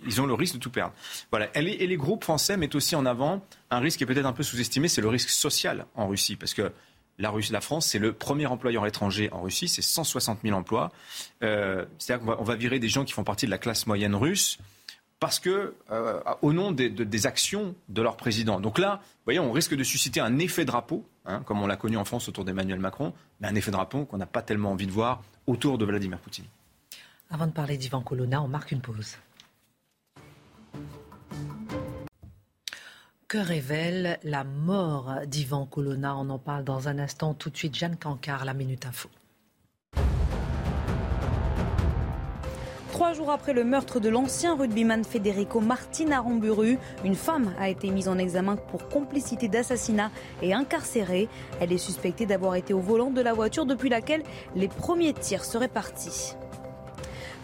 [0.07, 0.95] ils ont le risque de tout perdre.
[1.31, 1.49] Voilà.
[1.55, 4.43] Et les, groupes français mettent aussi en avant un risque qui est peut-être un peu
[4.43, 6.73] sous-estimé, c'est le risque social en Russie, parce que
[7.19, 10.91] la, France, c'est le premier employeur étranger en Russie, c'est 160 000 emplois.
[11.43, 14.59] Euh, c'est-à-dire qu'on va, virer des gens qui font partie de la classe moyenne russe
[15.25, 18.61] parce que, euh, au nom des, actions de leur président.
[18.61, 21.97] Donc là, voyez, on risque de susciter un effet drapeau, hein, comme on l'a connu
[21.97, 24.93] en France autour d'Emmanuel Macron, mais un effet drapeau qu'on n'a pas tellement envie de
[24.93, 26.45] voir autour de Vladimir Poutine.
[27.31, 29.17] Avant de parler d'Ivan Colonna, on marque une pause.
[33.27, 36.17] Que révèle la mort d'Ivan Colonna?
[36.19, 37.33] On en parle dans un instant.
[37.33, 39.09] Tout de suite, Jeanne Cancard, la Minute Info.
[43.15, 48.09] Jours après le meurtre de l'ancien rugbyman Federico Martin Aramburu, une femme a été mise
[48.09, 50.11] en examen pour complicité d'assassinat
[50.43, 51.29] et incarcérée.
[51.61, 54.23] Elle est suspectée d'avoir été au volant de la voiture depuis laquelle
[54.57, 56.35] les premiers tirs seraient partis.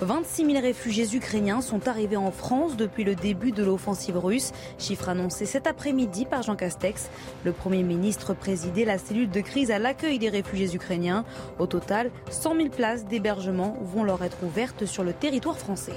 [0.02, 5.10] 26 000 réfugiés ukrainiens sont arrivés en France depuis le début de l'offensive russe, chiffre
[5.10, 7.10] annoncé cet après-midi par Jean Castex.
[7.44, 11.24] Le Premier ministre présidait la cellule de crise à l'accueil des réfugiés ukrainiens.
[11.58, 15.92] Au total, 100 000 places d'hébergement vont leur être ouvertes sur le territoire français.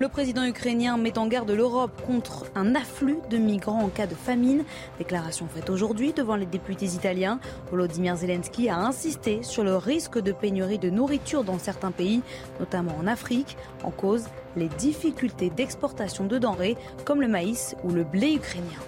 [0.00, 4.16] Le président ukrainien met en garde l'Europe contre un afflux de migrants en cas de
[4.16, 4.64] famine.
[4.98, 7.38] Déclaration faite aujourd'hui devant les députés italiens.
[7.70, 12.22] Volodymyr Zelensky a insisté sur le risque de pénurie de nourriture dans certains pays,
[12.58, 14.24] notamment en Afrique, en cause
[14.56, 18.80] les difficultés d'exportation de denrées comme le maïs ou le blé ukrainien.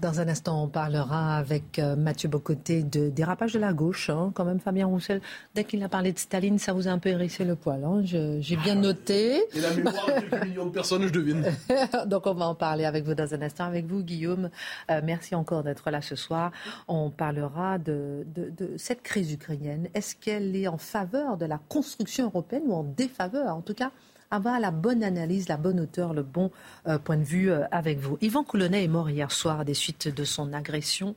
[0.00, 4.08] Dans un instant, on parlera avec euh, Mathieu Bocoté de dérapage de la gauche.
[4.08, 4.32] Hein.
[4.34, 5.20] Quand même, Fabien Roussel,
[5.54, 7.84] dès qu'il a parlé de Staline, ça vous a un peu hérissé le poil.
[7.84, 8.00] Hein.
[8.04, 9.42] J'ai bien noté.
[9.54, 11.44] Et la mémoire de millions de personnes, je devine.
[12.06, 13.64] Donc, on va en parler avec vous dans un instant.
[13.64, 14.48] Avec vous, Guillaume,
[14.90, 16.50] euh, merci encore d'être là ce soir.
[16.88, 19.88] On parlera de, de, de cette crise ukrainienne.
[19.92, 23.54] Est-ce qu'elle est en faveur de la construction européenne ou en défaveur?
[23.54, 23.90] En tout cas,
[24.30, 26.50] avoir la bonne analyse, la bonne hauteur, le bon
[26.86, 28.16] euh, point de vue euh, avec vous.
[28.20, 31.16] Yvan Coulonnet est mort hier soir des suites de son agression.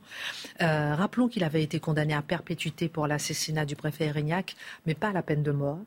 [0.60, 5.08] Euh, rappelons qu'il avait été condamné à perpétuité pour l'assassinat du préfet Erignac, mais pas
[5.08, 5.78] à la peine de mort.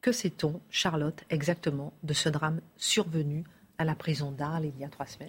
[0.00, 3.44] Que sait-on, Charlotte, exactement de ce drame survenu
[3.76, 5.28] à la prison d'Arles il y a trois semaines?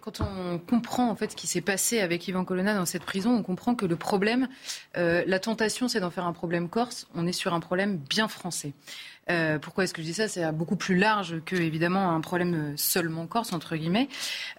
[0.00, 3.34] Quand on comprend en fait ce qui s'est passé avec Yvan Colonna dans cette prison,
[3.34, 4.48] on comprend que le problème,
[4.94, 7.06] la tentation, c'est d'en faire un problème corse.
[7.14, 8.72] On est sur un problème bien français.
[9.30, 10.28] Euh, pourquoi est-ce que je dis ça?
[10.28, 14.08] C'est beaucoup plus large que, évidemment, un problème seulement corse, entre guillemets.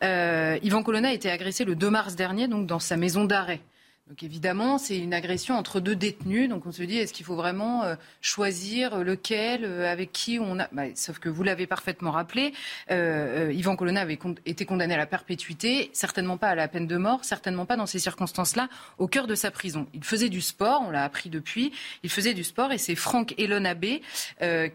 [0.03, 3.62] Euh, Yvan Colonna a été agressé le 2 mars dernier, donc dans sa maison d'arrêt.
[4.10, 6.50] Donc évidemment, c'est une agression entre deux détenus.
[6.50, 10.60] Donc on se dit, est-ce qu'il faut vraiment euh, choisir lequel, euh, avec qui on
[10.60, 12.54] a bah, Sauf que vous l'avez parfaitement rappelé,
[12.89, 14.17] euh, Yvan Colonna avait
[14.48, 17.86] été condamné à la perpétuité, certainement pas à la peine de mort, certainement pas dans
[17.86, 18.67] ces circonstances-là,
[18.98, 19.86] au cœur de sa prison.
[19.93, 23.36] Il faisait du sport, on l'a appris depuis, il faisait du sport et c'est Franck
[23.38, 24.02] Elonabé,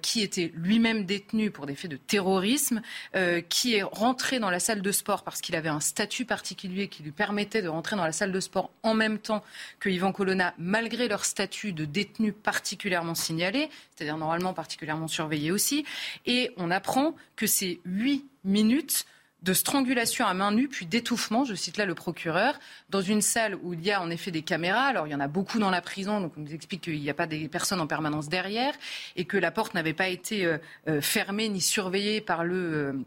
[0.01, 2.83] qui était lui-même détenu pour des faits de terrorisme,
[3.49, 7.03] qui est rentré dans la salle de sport parce qu'il avait un statut particulier qui
[7.03, 9.24] lui permettait de rentrer dans la salle de sport en même temps
[9.81, 15.85] que Yvan Colonna, malgré leur statut de détenu particulièrement signalé, c'est-à-dire normalement particulièrement surveillé aussi,
[16.27, 19.07] et on apprend que ces huit minutes
[19.45, 22.59] de strangulation à main nue, puis d'étouffement, je cite là le procureur,
[22.89, 24.85] dans une salle où il y a en effet des caméras.
[24.85, 27.11] Alors il y en a beaucoup dans la prison, donc on nous explique qu'il n'y
[27.11, 28.73] a pas des personnes en permanence derrière
[29.17, 30.57] et que la porte n'avait pas été euh,
[30.89, 33.05] euh, fermée ni surveillée par le...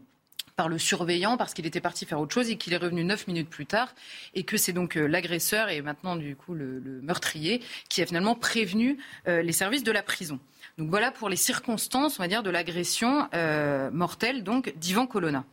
[0.58, 3.28] Par le surveillant parce qu'il était parti faire autre chose et qu'il est revenu neuf
[3.28, 3.94] minutes plus tard
[4.34, 8.34] et que c'est donc euh, l'agresseur et maintenant du coup le, meurtrier qui a finalement
[8.34, 10.40] prévenu euh, les services de la prison.
[10.76, 15.44] Donc voilà pour les circonstances, on va dire, de l'agression euh, mortelle donc d'Ivan Colonna.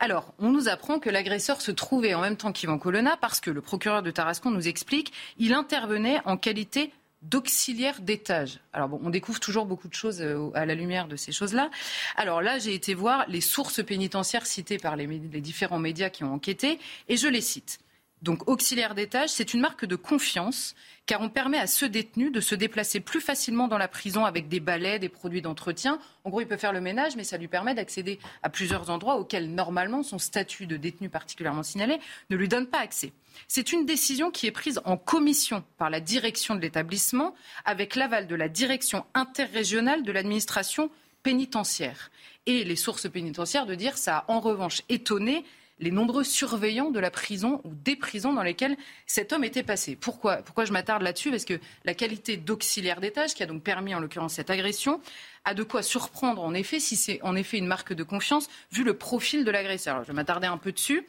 [0.00, 3.50] Alors, on nous apprend que l'agresseur se trouvait en même temps qu'Ivan Colonna parce que
[3.50, 8.60] le procureur de Tarascon nous explique il intervenait en qualité d'auxiliaire d'étage.
[8.72, 11.70] Alors bon, on découvre toujours beaucoup de choses euh, à la lumière de ces choses-là.
[12.16, 16.24] Alors là, j'ai été voir les sources pénitentiaires citées par les, les différents médias qui
[16.24, 17.78] ont enquêté, et je les cite.
[18.22, 22.40] Donc auxiliaire d'étage, c'est une marque de confiance car on permet à ce détenu de
[22.40, 25.98] se déplacer plus facilement dans la prison avec des balais, des produits d'entretien.
[26.22, 29.16] En gros, il peut faire le ménage, mais ça lui permet d'accéder à plusieurs endroits
[29.16, 31.98] auxquels normalement son statut de détenu particulièrement signalé
[32.30, 33.12] ne lui donne pas accès.
[33.48, 38.28] C'est une décision qui est prise en commission par la direction de l'établissement avec l'aval
[38.28, 40.90] de la direction interrégionale de l'administration
[41.24, 42.10] pénitentiaire.
[42.46, 45.44] Et les sources pénitentiaires de dire ça a en revanche étonné
[45.78, 49.96] les nombreux surveillants de la prison ou des prisons dans lesquelles cet homme était passé.
[49.96, 51.30] Pourquoi, Pourquoi je m'attarde là-dessus?
[51.30, 55.00] Parce que la qualité d'auxiliaire d'étage, qui a donc permis en l'occurrence cette agression,
[55.44, 58.84] a de quoi surprendre en effet si c'est en effet une marque de confiance vu
[58.84, 60.02] le profil de l'agresseur.
[60.02, 61.06] Je vais m'attarder un peu dessus.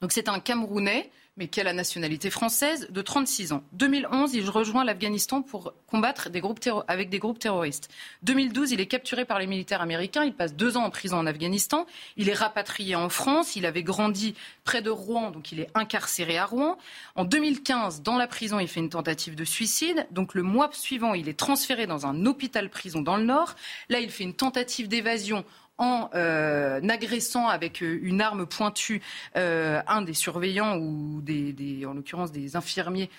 [0.00, 3.62] Donc c'est un Camerounais mais qui a la nationalité française, de 36 ans.
[3.72, 6.28] 2011, il rejoint l'Afghanistan pour combattre
[6.88, 7.88] avec des groupes terroristes.
[8.24, 10.24] 2012, il est capturé par les militaires américains.
[10.24, 11.86] Il passe deux ans en prison en Afghanistan.
[12.16, 13.56] Il est rapatrié en France.
[13.56, 16.76] Il avait grandi près de Rouen, donc il est incarcéré à Rouen.
[17.14, 20.06] En 2015, dans la prison, il fait une tentative de suicide.
[20.10, 23.54] Donc le mois suivant, il est transféré dans un hôpital-prison dans le Nord.
[23.88, 25.44] Là, il fait une tentative d'évasion
[25.78, 29.00] en euh, agressant avec euh, une arme pointue
[29.36, 33.10] euh, un des surveillants ou des, en l'occurrence des infirmiers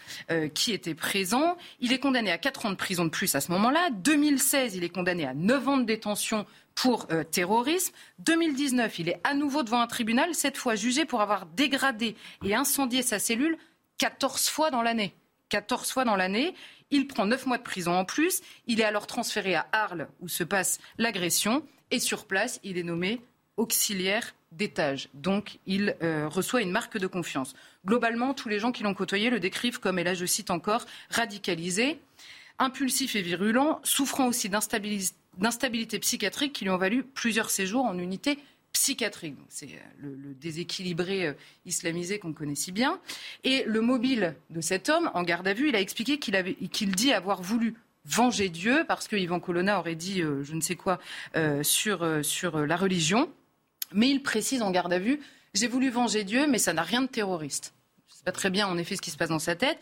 [0.54, 1.58] qui étaient présents.
[1.80, 3.90] Il est condamné à 4 ans de prison de plus à ce moment-là.
[3.92, 6.46] 2016, il est condamné à 9 ans de détention
[6.76, 7.94] pour terrorisme.
[8.20, 12.56] 2019, il est à nouveau devant un tribunal, cette fois jugé pour avoir dégradé et
[12.56, 13.58] incendié sa cellule
[13.98, 15.14] 14 fois dans l'année.
[15.50, 16.54] 14 fois dans l'année.
[16.92, 18.42] Il prend 9 mois de prison en plus.
[18.68, 21.64] Il est alors transféré à Arles, où se passe l'agression.
[21.92, 23.22] Et sur place, il est nommé
[23.58, 25.10] auxiliaire d'étage.
[25.14, 27.54] Donc, il euh, reçoit une marque de confiance.
[27.86, 30.86] Globalement, tous les gens qui l'ont côtoyé le décrivent comme, et là je cite encore,
[31.10, 32.00] radicalisé,
[32.58, 38.40] impulsif et virulent, souffrant aussi d'instabilité psychiatrique qui lui ont valu plusieurs séjours en unité
[38.74, 39.36] psychiatrique.
[39.50, 41.34] C'est euh, le, déséquilibré euh,
[41.66, 43.00] islamisé qu'on connaît si bien.
[43.44, 47.14] Et le mobile de cet homme, en garde à vue, il a expliqué qu'il dit
[47.14, 47.76] avoir voulu
[48.10, 51.00] venger Dieu parce que Ivan Colonna aurait dit euh, je ne sais quoi
[51.64, 53.30] sur, sur la religion.
[53.92, 55.20] Mais il précise en garde à vue
[55.54, 57.74] j'ai voulu venger Dieu, mais ça n'a rien de terroriste.
[58.08, 59.80] Je ne sais pas très bien en effet ce qui se passe dans sa tête.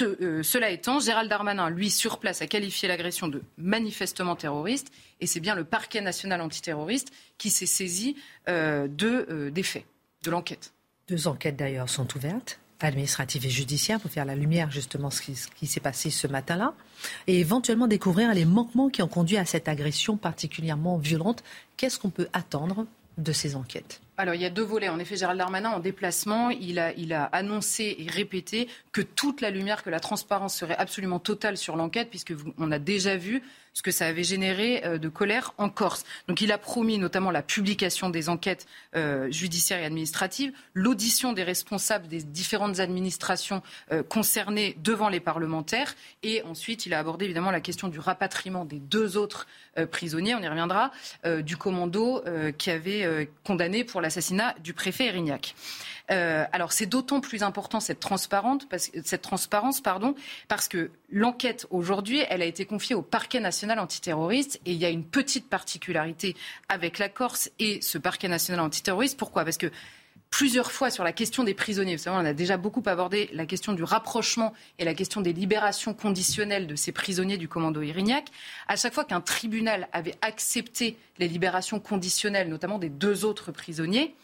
[0.00, 5.26] Euh, cela étant, Gérald Darmanin, lui, sur place, a qualifié l'agression de manifestement terroriste, et
[5.26, 8.16] c'est bien le parquet national antiterroriste qui s'est saisi
[8.48, 9.84] euh, de, euh, des faits,
[10.22, 10.72] de l'enquête.
[11.08, 15.36] Deux enquêtes d'ailleurs sont ouvertes, administratives et judiciaires, pour faire la lumière justement ce qui,
[15.36, 16.74] ce qui s'est passé ce matin-là,
[17.26, 21.42] et éventuellement découvrir les manquements qui ont conduit à cette agression particulièrement violente.
[21.76, 22.86] Qu'est-ce qu'on peut attendre
[23.18, 24.00] de ces enquêtes?
[24.16, 24.88] Alors, il y a deux volets.
[24.88, 29.40] En effet, Gérald Darmanin, en déplacement, il a, il a annoncé et répété que toute
[29.40, 33.42] la lumière, que la transparence serait absolument totale sur l'enquête, puisque on a déjà vu
[33.72, 36.04] ce que ça avait généré euh, de colère en Corse.
[36.28, 41.44] Donc il a promis notamment la publication des enquêtes euh, judiciaires et administratives, l'audition des
[41.44, 47.50] responsables des différentes administrations euh, concernées devant les parlementaires, et ensuite il a abordé évidemment
[47.50, 49.46] la question du rapatriement des deux autres
[49.90, 50.90] prisonniers, on y reviendra,
[51.42, 52.24] du commando
[52.58, 55.54] qui avait condamné pour l'assassinat du préfet Erignac.
[56.10, 58.90] Euh, alors c'est d'autant plus important cette transparence, parce,
[60.68, 64.90] que l'enquête aujourd'hui, elle a été confiée au parquet national antiterroriste et il y a
[64.90, 66.36] une petite particularité
[66.68, 69.18] avec la Corse et ce parquet national antiterroriste.
[69.18, 69.44] Pourquoi?
[69.44, 69.70] Parce que
[70.30, 71.96] plusieurs fois sur la question des prisonniers.
[71.96, 75.32] Vous savez, on a déjà beaucoup abordé la question du rapprochement et la question des
[75.32, 78.28] libérations conditionnelles de ces prisonniers du commando Irignac.
[78.68, 84.14] À chaque fois qu'un tribunal avait accepté les libérations conditionnelles, notamment des deux autres prisonniers,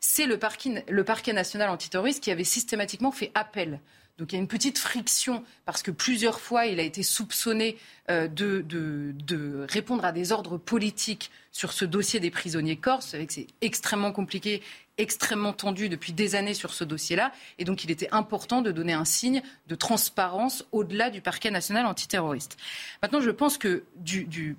[0.00, 3.80] c'est le, parquet national antiterroriste qui avait systématiquement fait appel.
[4.18, 7.76] Donc il y a une petite friction parce que plusieurs fois il a été soupçonné
[8.10, 13.16] euh, de, répondre à des ordres politiques sur ce dossier des prisonniers corses.
[13.28, 14.62] C'est extrêmement compliqué
[14.98, 17.32] extrêmement tendu depuis des années sur ce dossier-là.
[17.58, 21.86] Et donc, il était important de donner un signe de transparence au-delà du parquet national
[21.86, 22.56] antiterroriste.
[23.02, 23.84] Maintenant, je pense que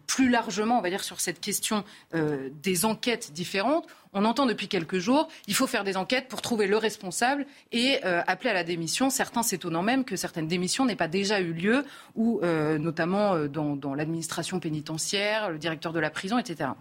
[0.06, 1.84] plus largement, on va dire, sur cette question
[2.14, 6.42] euh, des enquêtes différentes, on entend depuis quelques jours, il faut faire des enquêtes pour
[6.42, 9.10] trouver le responsable et euh, appeler à la démission.
[9.10, 11.84] Certains s'étonnant même que certaines démissions n'aient pas déjà eu lieu,
[12.16, 16.72] ou notamment dans, dans l'administration pénitentiaire, le directeur de la prison, etc.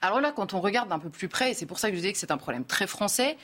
[0.00, 2.00] Alors là, quand on regarde d'un peu plus près, et c'est pour ça que je
[2.00, 3.36] disais que c'est un problème très français,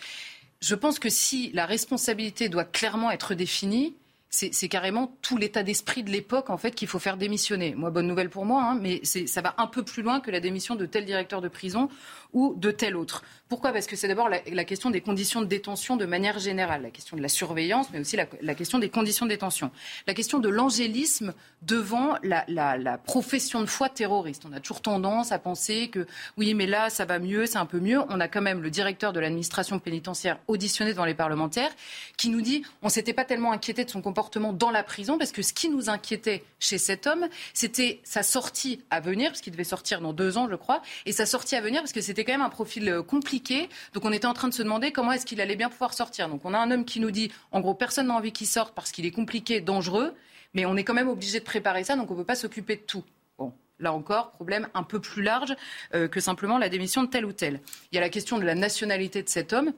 [0.60, 3.94] je pense que si la responsabilité doit clairement être définie,
[4.30, 7.74] c'est carrément tout l'état d'esprit de l'époque en fait qu'il faut faire démissionner.
[7.76, 10.40] Moi, bonne nouvelle pour moi, hein, mais ça va un peu plus loin que la
[10.40, 11.88] démission de tel directeur de prison
[12.34, 13.22] ou de tel autre.
[13.48, 13.72] Pourquoi?
[13.72, 17.16] Parce que c'est d'abord la, question des conditions de détention de manière générale, la question
[17.16, 19.70] de la surveillance, mais aussi la, question des conditions de détention,
[20.06, 24.44] la question de l'angélisme devant la, profession de foi terroriste.
[24.48, 27.66] On a toujours tendance à penser que oui, mais là, ça va mieux, c'est un
[27.66, 28.00] peu mieux.
[28.08, 31.70] On a quand même le directeur de l'administration pénitentiaire auditionné devant les parlementaires
[32.16, 35.32] qui nous dit on s'était pas tellement inquiété de son comportement dans la prison parce
[35.32, 39.52] que ce qui nous inquiétait chez cet homme, c'était sa sortie à venir, parce qu'il
[39.52, 42.23] devait sortir dans deux ans, je crois, et sa sortie à venir parce que c'était
[42.24, 43.68] quand même un profil euh, compliqué.
[43.92, 46.28] Donc on était en train de se demander comment est-ce qu'il allait bien pouvoir sortir.
[46.28, 48.74] Donc on a un homme qui nous dit, en gros, personne n'a envie qu'il sorte
[48.74, 50.14] parce qu'il est compliqué, dangereux,
[50.54, 52.76] mais on est quand même obligé de préparer ça, donc on ne peut pas s'occuper
[52.76, 53.04] de tout.
[53.38, 55.54] Bon, Là encore, problème un peu plus large
[55.94, 57.60] euh, que simplement la démission de tel ou tel.
[57.90, 59.72] Il y a la question de la nationalité de cet homme.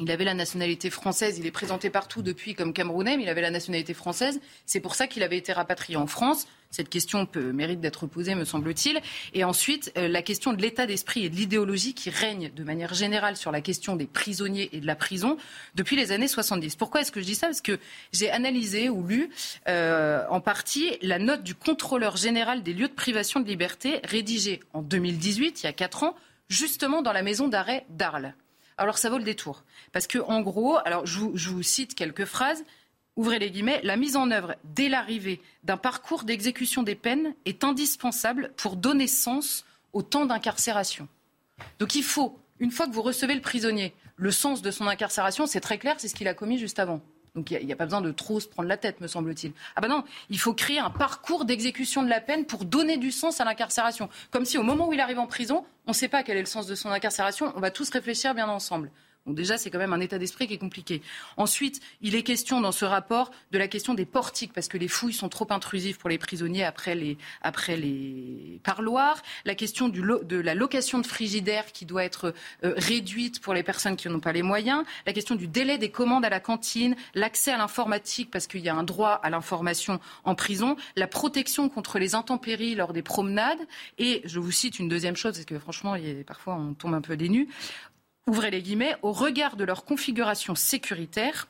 [0.00, 3.40] Il avait la nationalité française, il est présenté partout depuis comme camerounais, mais il avait
[3.40, 4.40] la nationalité française.
[4.64, 6.46] C'est pour ça qu'il avait été rapatrié en France.
[6.70, 9.00] Cette question peut, mérite d'être posée, me semble-t-il.
[9.34, 12.94] Et ensuite, euh, la question de l'état d'esprit et de l'idéologie qui règne de manière
[12.94, 15.36] générale sur la question des prisonniers et de la prison
[15.74, 16.76] depuis les années 70.
[16.76, 17.48] Pourquoi est-ce que je dis ça?
[17.48, 17.80] Parce que
[18.12, 19.30] j'ai analysé ou lu
[19.66, 24.60] euh, en partie la note du contrôleur général des lieux de privation de liberté rédigée
[24.74, 26.14] en 2018, il y a quatre ans,
[26.48, 28.34] justement dans la maison d'arrêt d'Arles.
[28.78, 29.64] Alors ça vaut le détour.
[29.92, 32.64] Parce que en gros, alors je vous, cite quelques phrases.
[33.16, 37.64] Ouvrez les guillemets, la mise en œuvre dès l'arrivée d'un parcours d'exécution des peines est
[37.64, 41.08] indispensable pour donner sens au temps d'incarcération.
[41.80, 45.46] Donc il faut, une fois que vous recevez le prisonnier, le sens de son incarcération,
[45.46, 47.00] c'est très clair, c'est ce qu'il a commis juste avant.
[47.38, 49.52] Donc il n'y a, pas besoin de trop se prendre la tête, me semble-t-il.
[49.76, 53.12] Ah ben non, il faut créer un parcours d'exécution de la peine pour donner du
[53.12, 54.08] sens à l'incarcération.
[54.32, 56.40] Comme si au moment où il arrive en prison, on ne sait pas quel est
[56.40, 58.90] le sens de son incarcération, on va tous réfléchir bien ensemble.
[59.28, 61.02] Donc déjà, c'est quand même un état d'esprit qui est compliqué.
[61.36, 64.88] Ensuite, il est question dans ce rapport de la question des portiques, parce que les
[64.88, 67.18] fouilles sont trop intrusives pour les prisonniers après les,
[68.62, 69.22] parloirs.
[69.44, 73.96] La question de la location de frigidaire qui doit être euh, réduite pour les personnes
[73.96, 74.82] qui n'ont pas les moyens.
[75.04, 78.70] La question du délai des commandes à la cantine, l'accès à l'informatique, parce qu'il y
[78.70, 83.60] a un droit à l'information en prison, la protection contre les intempéries lors des promenades.
[83.98, 87.16] Et je vous cite une deuxième chose, parce que franchement, parfois on tombe un peu
[87.16, 87.28] des
[88.28, 91.48] ouvrez les guillemets, au regard de leur configuration sécuritaire,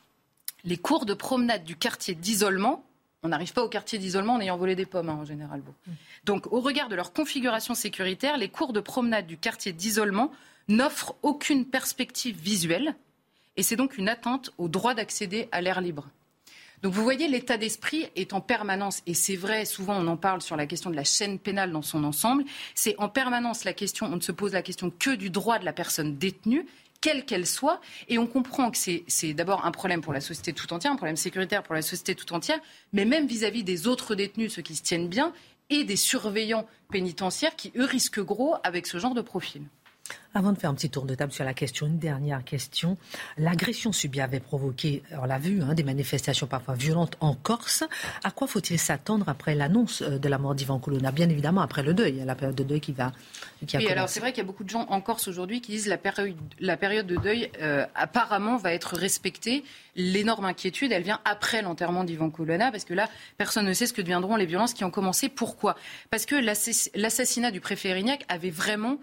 [0.64, 2.84] les cours de promenade du quartier d'isolement,
[3.22, 5.60] on n'arrive pas au quartier d'isolement en ayant volé des pommes hein, en général.
[5.60, 5.92] Mm.
[6.24, 10.30] Donc au regard de leur configuration sécuritaire, les cours de promenade du quartier d'isolement
[10.68, 12.94] n'offrent aucune perspective visuelle
[13.56, 16.08] et c'est donc une atteinte au droit d'accéder à l'air libre.
[16.82, 20.42] Donc vous voyez, l'état d'esprit est en permanence, et c'est vrai, souvent on en parle
[20.42, 24.06] sur la question de la chaîne pénale dans son ensemble, c'est en permanence la question,
[24.06, 26.66] on ne se pose la question que du droit de la personne détenue,
[27.00, 30.72] quelle qu'elle soit, et on comprend que c'est d'abord un problème pour la société tout
[30.72, 32.60] entière, un problème sécuritaire pour la société tout entière,
[32.92, 35.32] mais même vis-à-vis -vis des autres détenus, ceux qui se tiennent bien,
[35.70, 39.62] et des surveillants pénitentiaires qui, eux, risquent gros avec ce genre de profil.
[40.34, 42.96] Avant de faire un petit tour de table sur la question, une dernière question.
[43.38, 47.82] L'agression subie avait provoqué, on l'a vu, hein, des manifestations parfois violentes en Corse.
[48.22, 51.12] À quoi faut-il s'attendre après l'annonce euh, de la mort d'Ivan Colonna?
[51.12, 53.12] Bien évidemment, après le deuil, la période de deuil qui va.
[53.66, 55.61] Qui a oui, alors c'est vrai qu'il y a beaucoup de gens en Corse aujourd'hui
[55.61, 59.64] qui disent la période, la période de deuil euh, apparemment va être respectée.
[59.96, 63.92] L'énorme inquiétude, elle vient après l'enterrement d'Ivan Colonna, parce que là, personne ne sait ce
[63.92, 65.28] que deviendront les violences qui ont commencé.
[65.28, 65.74] Pourquoi?
[66.11, 68.98] Parce que l'assassinat du préfet Erignac avait vraiment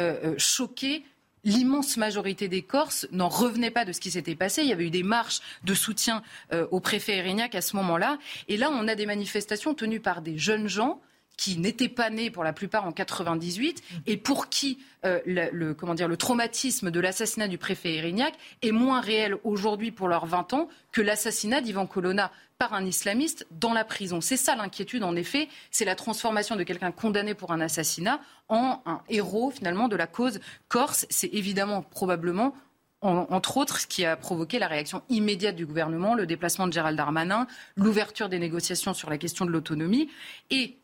[0.00, 1.04] euh, euh, choqué
[1.44, 4.62] l'immense majorité des Corses n'en revenait pas de ce qui s'était passé.
[4.62, 6.22] Il y avait eu des marches de soutien
[6.52, 8.18] euh, au préfet Erignac à ce moment-là.
[8.48, 11.00] Et là, on a des manifestations tenues par des jeunes gens
[11.40, 15.94] qui n'étaient pas nés pour la plupart en 98 et pour qui euh, le, comment
[15.94, 20.52] dire, le traumatisme de l'assassinat du préfet Erignac est moins réel aujourd'hui pour leurs 20
[20.52, 24.20] ans que l'assassinat d'Ivan Colonna par un islamiste dans la prison.
[24.20, 28.20] C'est ça l'inquiétude, en effet, c'est la transformation de quelqu'un condamné pour un assassinat
[28.50, 31.06] en un héros finalement de la cause corse.
[31.08, 32.54] C'est évidemment probablement
[33.02, 36.98] entre autres, ce qui a provoqué la réaction immédiate du gouvernement, le déplacement de Gérald
[36.98, 40.10] Darmanin, l'ouverture des négociations sur la question de l'autonomie
[40.50, 40.76] et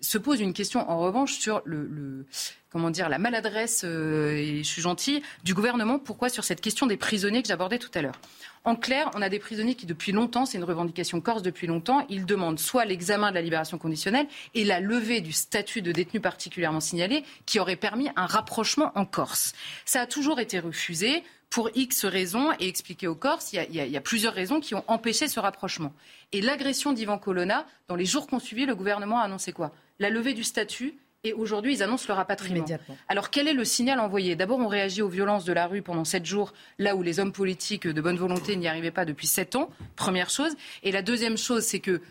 [0.00, 2.26] se pose une question en revanche sur le,
[2.70, 5.98] comment dire la maladresse euh, et je suis gentil du gouvernement.
[5.98, 8.18] Pourquoi sur cette question des prisonniers que j'abordais tout à l'heure?
[8.64, 12.06] En clair, on a des prisonniers qui depuis longtemps, c'est une revendication corse depuis longtemps,
[12.08, 16.20] ils demandent soit l'examen de la libération conditionnelle et la levée du statut de détenu
[16.20, 19.52] particulièrement signalé qui aurait permis un rapprochement en Corse.
[19.84, 21.22] Ça a toujours été refusé
[21.54, 24.58] pour X raisons et expliqué aux Corses, il y, a, il y a plusieurs raisons
[24.58, 25.92] qui ont empêché ce rapprochement.
[26.32, 29.70] Et l'agression d'Ivan Colonna, dans les jours qu'on suivi, le gouvernement a annoncé quoi?
[30.00, 32.64] La levée du statut et aujourd'hui, ils annoncent le rapatriement.
[33.06, 34.34] Alors, quel est le signal envoyé?
[34.34, 37.32] D'abord, on réagit aux violences de la rue pendant sept jours, là où les hommes
[37.32, 40.56] politiques de bonne volonté n'y arrivaient pas depuis sept ans, première chose.
[40.82, 42.02] Et la deuxième chose, c'est que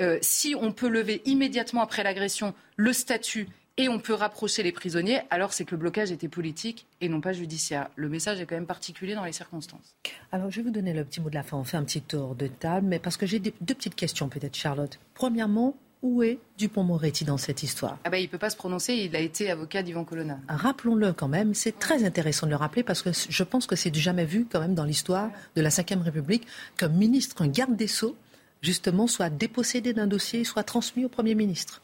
[0.00, 4.72] euh, si on peut lever immédiatement après l'agression le statut et on peut rapprocher les
[4.72, 7.88] prisonniers, alors c'est que le blocage était politique et non pas judiciaire.
[7.96, 9.94] Le message est quand même particulier dans les circonstances.
[10.30, 12.02] Alors je vais vous donner le petit mot de la fin, on fait un petit
[12.02, 14.98] tour de table, mais parce que j'ai deux petites questions peut-être Charlotte.
[15.14, 17.96] Premièrement, où est Dupont-Moretti dans cette histoire?
[18.04, 20.38] Ah bah, Il ne peut pas se prononcer, il a été avocat d'Yvan Colonna.
[20.48, 23.90] Rappelons-le quand même, c'est très intéressant de le rappeler parce que je pense que c'est
[23.90, 26.46] du jamais vu quand même dans l'histoire de la Ve République
[26.76, 28.16] qu'un ministre, un garde des Sceaux,
[28.62, 31.80] justement, soit dépossédé d'un dossier, soit transmis au Premier ministre.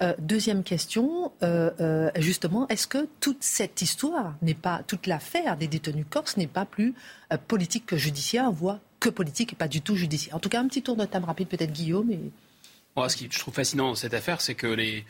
[0.00, 5.56] Euh, deuxième question, euh, euh, justement, est-ce que toute cette histoire n'est pas, toute l'affaire
[5.56, 6.94] des détenus corses n'est pas plus
[7.46, 10.34] politique que judiciaire, voire que politique et pas du tout judiciaire?
[10.34, 12.10] En tout cas, un petit tour de table rapide, peut-être Guillaume.
[12.10, 12.20] Et...
[13.08, 15.04] Ce que je trouve fascinant dans cette affaire, c'est que les,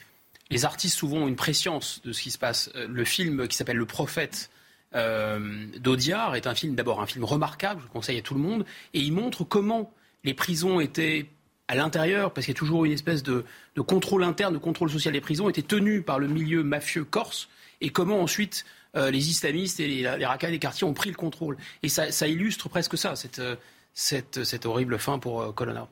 [0.51, 2.71] les artistes souvent ont une préscience de ce qui se passe.
[2.75, 4.51] Le film qui s'appelle Le Prophète
[4.93, 8.64] d'Audiard est un film, d'abord un film remarquable, je le conseille à tout le monde,
[8.95, 9.93] et il montre comment
[10.25, 11.31] les prisons étaient
[11.69, 13.45] à l'intérieur, parce qu'il y a toujours une espèce de,
[13.87, 17.49] contrôle interne, de contrôle social des prisons, était tenu par le milieu mafieux corse,
[17.81, 18.64] et comment ensuite
[18.97, 21.57] euh, les islamistes et les, les des quartiers ont pris le contrôle.
[21.83, 23.57] Et ça, illustre presque ça, cette, euh,
[23.93, 25.89] cette, horrible fin pour euh, Colonna.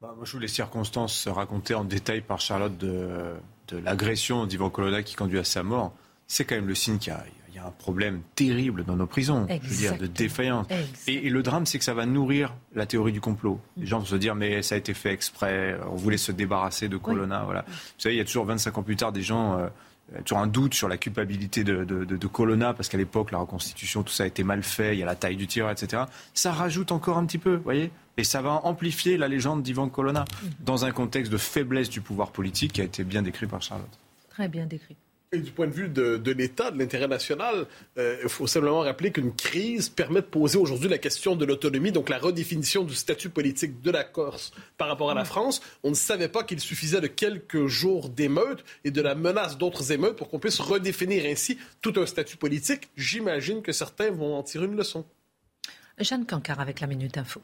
[0.00, 3.34] Bah, moi, je trouve les circonstances racontées en détail par Charlotte de,
[3.82, 5.94] l'agression d'Ivan Colonna qui conduit à sa mort,
[6.26, 9.46] c'est quand même le signe qu'il y y a un problème terrible dans nos prisons,
[9.48, 10.66] je veux dire, de défaillance.
[11.06, 13.60] Et, le drame, c'est que ça va nourrir la théorie du complot.
[13.76, 16.88] Les gens vont se dire, mais ça a été fait exprès, on voulait se débarrasser
[16.88, 17.42] de Colonna.
[17.44, 17.64] Voilà.
[17.66, 19.58] Vous savez, il y a toujours 25 ans plus tard des gens...
[19.58, 19.68] Euh,
[20.24, 24.12] toujours un doute sur la culpabilité de, de, Colonna, parce qu'à l'époque, la reconstitution, tout
[24.12, 26.04] ça a été mal fait, il y a la taille du tireur, etc.
[26.32, 29.90] Ça rajoute encore un petit peu, vous voyez Et ça va amplifier la légende d'Ivan
[29.90, 30.24] Colonna,
[30.60, 33.98] dans un contexte de faiblesse du pouvoir politique qui a été bien décrit par Charlotte.
[34.30, 34.96] Très bien décrit.
[35.30, 37.66] Et du point de vue de, l'État, de l'intérêt national,
[37.98, 41.92] euh, il faut simplement rappeler qu'une crise permet de poser aujourd'hui la question de l'autonomie,
[41.92, 45.60] donc la redéfinition du statut politique de la Corse par rapport à la France.
[45.84, 49.92] On ne savait pas qu'il suffisait de quelques jours d'émeutes et de la menace d'autres
[49.92, 52.88] émeutes pour qu'on puisse redéfinir ainsi tout un statut politique.
[52.96, 55.04] J'imagine que certains vont en tirer une leçon.
[55.98, 57.42] Jeanne Cancard avec la Minute Info.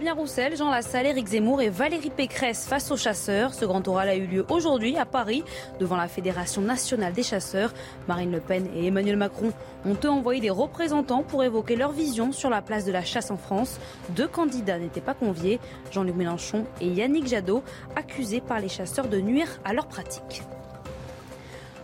[0.00, 3.52] Fabien Roussel, Jean Lassalle, Éric Zemmour et Valérie Pécresse face aux chasseurs.
[3.52, 5.44] Ce grand oral a eu lieu aujourd'hui à Paris
[5.78, 7.74] devant la Fédération nationale des chasseurs.
[8.08, 9.52] Marine Le Pen et Emmanuel Macron
[9.84, 13.30] ont eux envoyé des représentants pour évoquer leur vision sur la place de la chasse
[13.30, 13.78] en France.
[14.16, 15.60] Deux candidats n'étaient pas conviés,
[15.92, 17.62] Jean-Luc Mélenchon et Yannick Jadot,
[17.94, 20.44] accusés par les chasseurs de nuire à leur pratique.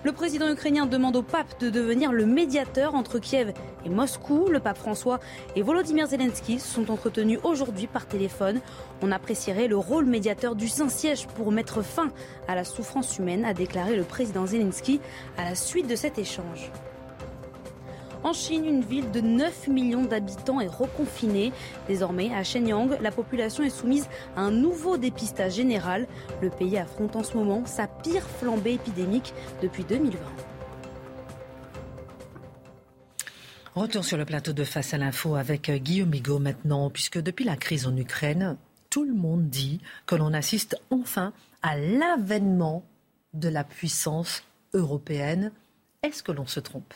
[0.05, 3.53] Le président ukrainien demande au pape de devenir le médiateur entre Kiev
[3.85, 4.47] et Moscou.
[4.49, 5.19] Le pape François
[5.57, 8.61] et Volodymyr Zelensky sont entretenus aujourd'hui par téléphone.
[9.03, 12.11] On apprécierait le rôle médiateur du Saint-Siège pour mettre fin
[12.47, 15.01] à la souffrance humaine, a déclaré le président Zelensky
[15.37, 16.71] à la suite de cet échange.
[18.27, 21.53] En Chine, une ville de 9 millions d'habitants est reconfinée.
[21.87, 26.09] Désormais, à Shenyang, la population est soumise à un nouveau dépistage général.
[26.43, 30.19] Le pays affronte en ce moment sa pire flambée épidémique depuis 2020.
[33.77, 37.55] Retour sur le plateau de Face à l'info avec Guillaume Bigot maintenant, puisque depuis la
[37.55, 38.57] crise en Ukraine,
[38.91, 42.83] tout le monde dit que l'on assiste enfin à l'avènement
[43.35, 44.43] de la puissance
[44.75, 45.53] européenne.
[46.03, 46.93] Est-ce que l'on se trompe?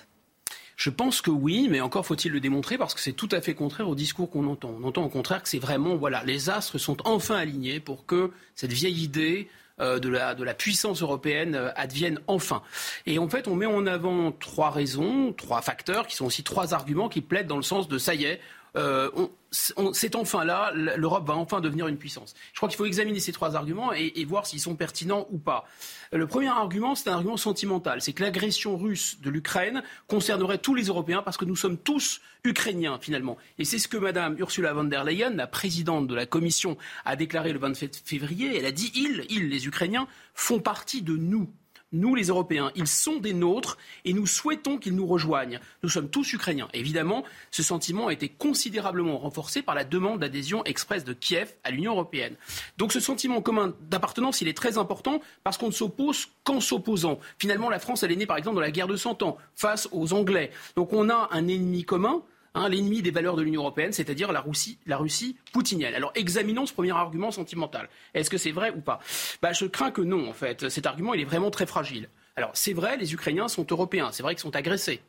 [0.81, 3.53] Je pense que oui, mais encore faut-il le démontrer parce que c'est tout à fait
[3.53, 4.75] contraire au discours qu'on entend.
[4.81, 8.31] On entend au contraire que c'est vraiment, voilà, les astres sont enfin alignés pour que
[8.55, 12.63] cette vieille idée euh, de, la, de la puissance européenne euh, advienne enfin.
[13.05, 16.73] Et en fait, on met en avant trois raisons, trois facteurs qui sont aussi trois
[16.73, 18.41] arguments qui plaident dans le sens de ça y est,
[18.77, 19.11] euh,
[19.53, 22.35] c'est enfin là, l'Europe va enfin devenir une puissance.
[22.53, 25.67] Je crois qu'il faut examiner ces trois arguments et, voir s'ils sont pertinents ou pas.
[26.13, 30.75] Le premier argument, c'est un argument sentimental, c'est que l'agression russe de l'Ukraine concernerait tous
[30.75, 33.37] les Européens parce que nous sommes tous ukrainiens finalement.
[33.59, 37.17] Et c'est ce que Madame Ursula von der Leyen, la présidente de la Commission, a
[37.17, 38.57] déclaré le 27 février.
[38.57, 41.51] Elle a dit ils, ils, les Ukrainiens, font partie de nous
[41.93, 42.73] nous les Européens.
[42.75, 45.61] Ils sont des nôtres et nous souhaitons qu'ils nous rejoignent.
[45.83, 46.69] Nous sommes tous ukrainiens.
[46.73, 51.71] Évidemment, ce sentiment a été considérablement renforcé par la demande d'adhésion express de Kiev à
[51.71, 52.37] l'Union européenne.
[52.79, 57.19] Donc ce sentiment commun d'appartenance, il est très important parce qu'on ne s'oppose qu'en s'opposant.
[57.39, 59.89] Finalement, la France, elle est née par exemple dans la guerre de Cent Ans face
[59.93, 60.51] aux Anglais.
[60.77, 62.23] Donc on a un ennemi commun
[62.55, 65.95] L'ennemi des valeurs de l'Union européenne, c'est-à-dire la Russie, la Russie poutinienne.
[65.95, 67.89] Alors examinons ce premier argument sentimental.
[68.15, 69.01] Est-ce que c'est vrai ou pas?
[69.41, 70.69] Bah, Je crains que non, en fait.
[70.69, 72.09] Cet argument, il est vraiment très fragile.
[72.37, 75.03] Alors c'est vrai, les Ukrainiens sont européens, c'est vrai qu'ils sont agressés.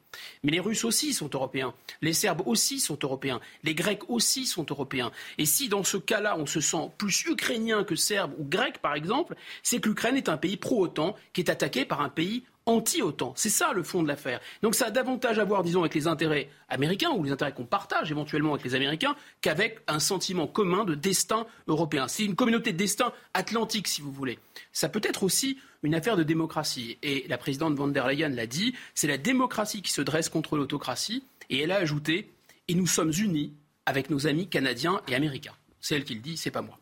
[0.44, 4.66] Mais les Russes aussi sont européens, les Serbes aussi sont européens, les Grecs aussi sont
[4.70, 5.12] européens.
[5.38, 8.96] Et si dans ce cas-là on se sent plus ukrainien que serbe ou grec par
[8.96, 13.34] exemple, c'est que l'Ukraine est un pays pro-OTAN qui est attaqué par un pays anti-OTAN.
[13.36, 14.40] C'est ça le fond de l'affaire.
[14.62, 17.66] Donc ça a davantage à voir, disons, avec les intérêts américains ou les intérêts qu'on
[17.66, 22.08] partage éventuellement avec les Américains qu'avec un sentiment commun de destin européen.
[22.08, 24.40] C'est une communauté de destin atlantique, si vous voulez.
[24.74, 26.98] Ça peut être aussi une affaire de démocratie.
[27.02, 30.58] Et la présidente von der Leyen l'a dit, c'est la démocratie qui se dresse contre
[30.58, 31.24] l'autocratie.
[31.50, 32.32] Et elle a ajouté,
[32.68, 33.54] et nous sommes unis
[33.86, 35.56] avec nos amis canadiens et américains.
[35.82, 36.78] C'est elle qui le dit, c'est pas moi.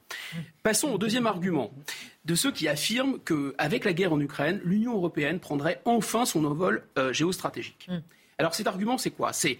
[0.62, 1.72] Passons au deuxième argument
[2.26, 6.84] de ceux qui affirment qu'avec la guerre en Ukraine, l'Union européenne prendrait enfin son envol
[6.98, 7.88] euh, géostratégique.
[7.88, 8.00] Mm.
[8.38, 9.34] Alors cet argument, c'est quoi?
[9.34, 9.60] C'est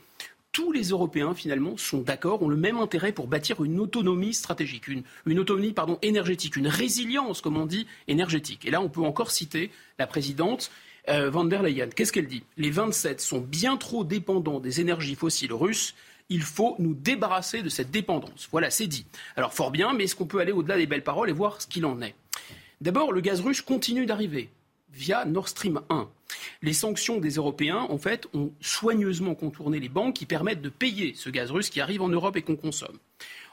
[0.52, 4.88] tous les Européens, finalement, sont d'accord, ont le même intérêt pour bâtir une autonomie stratégique,
[4.88, 8.66] une, autonomie pardon, énergétique, une résilience, comme on dit, énergétique.
[8.66, 10.72] Et là, on peut encore citer la présidente
[11.08, 11.90] euh, van der Leyen.
[11.90, 12.44] Qu'est-ce qu'elle dit?
[12.58, 15.94] Les 27 sont bien trop dépendants des énergies fossiles russes
[16.30, 18.48] il faut nous débarrasser de cette dépendance.
[18.52, 19.06] Voilà, c'est dit.
[19.36, 21.68] Alors fort bien, mais est-ce qu'on peut aller au-delà des belles paroles et voir ce
[21.68, 22.16] qu'il en est?
[22.82, 24.50] D'abord, le gaz russe continue d'arriver
[24.94, 26.08] via Nord Stream 1.
[26.62, 31.14] Les sanctions des Européens, en fait, ont soigneusement contourné les banques qui permettent de payer
[31.16, 32.98] ce gaz russe qui arrive en Europe et qu'on consomme.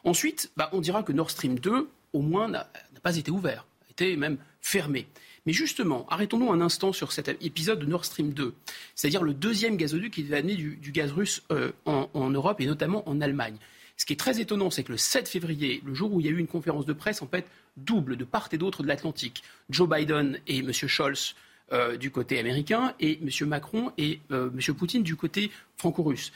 [0.04, 2.68] Ensuite, bah, on dira que Nord Stream 2, au moins, n'a
[3.02, 5.06] pas été ouvert, a été même fermé.
[5.47, 8.53] Mais justement, arrêtons-nous un instant sur cet épisode de Nord Stream 2,
[8.97, 13.09] c'est-à-dire le deuxième gazoduc qui devait amener du, gaz russe euh, en, Europe et notamment
[13.09, 13.57] en Allemagne.
[13.97, 16.28] Ce qui est très étonnant, c'est que le 7 février, le jour où il y
[16.28, 19.42] a eu une conférence de presse, en fait, double de part et d'autre de l'Atlantique,
[19.70, 20.72] Joe Biden et M.
[20.72, 21.34] Scholz
[21.72, 23.49] euh, du côté américain et M.
[23.49, 24.74] Macron et euh, M.
[24.74, 26.32] Poutine du côté franco-russe.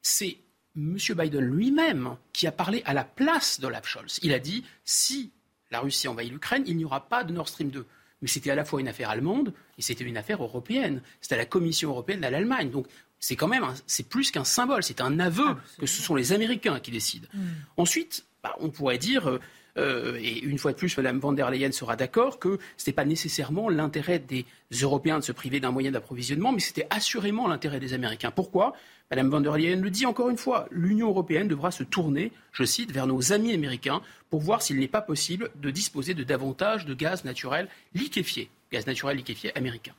[0.00, 0.38] C'est
[0.76, 0.96] M.
[0.96, 4.20] Biden lui-même qui a parlé à la place d'Olaf Scholz.
[4.22, 5.32] Il a dit si
[5.70, 7.84] la Russie envahit l'Ukraine, il n'y aura pas de Nord Stream 2
[8.24, 11.02] mais c'était à la fois une affaire allemande et c'était une affaire européenne.
[11.20, 12.70] C'était à la Commission européenne à l'Allemagne.
[12.70, 12.86] Donc
[13.20, 16.80] c'est quand même, c'est plus qu'un symbole, c'est un aveu que ce sont les Américains
[16.80, 17.28] qui décident.
[17.34, 17.40] Mm.
[17.76, 19.38] Ensuite, bah, on pourrait dire,
[19.76, 22.92] euh, et une fois de plus, Mme van der Leyen sera d'accord, que ce n'était
[22.92, 24.46] pas nécessairement l'intérêt des
[24.82, 28.30] Européens de se priver d'un moyen d'approvisionnement, mais c'était assurément l'intérêt des Américains.
[28.30, 28.74] Pourquoi?
[29.10, 32.64] Mme van der Leyen le dit encore une fois, l'Union européenne devra se tourner, je
[32.64, 34.00] cite, vers nos amis américains
[34.30, 38.86] pour voir s'il n'est pas possible de disposer de davantage de gaz naturel liquéfié, gaz
[38.86, 39.92] naturel liquéfié américain.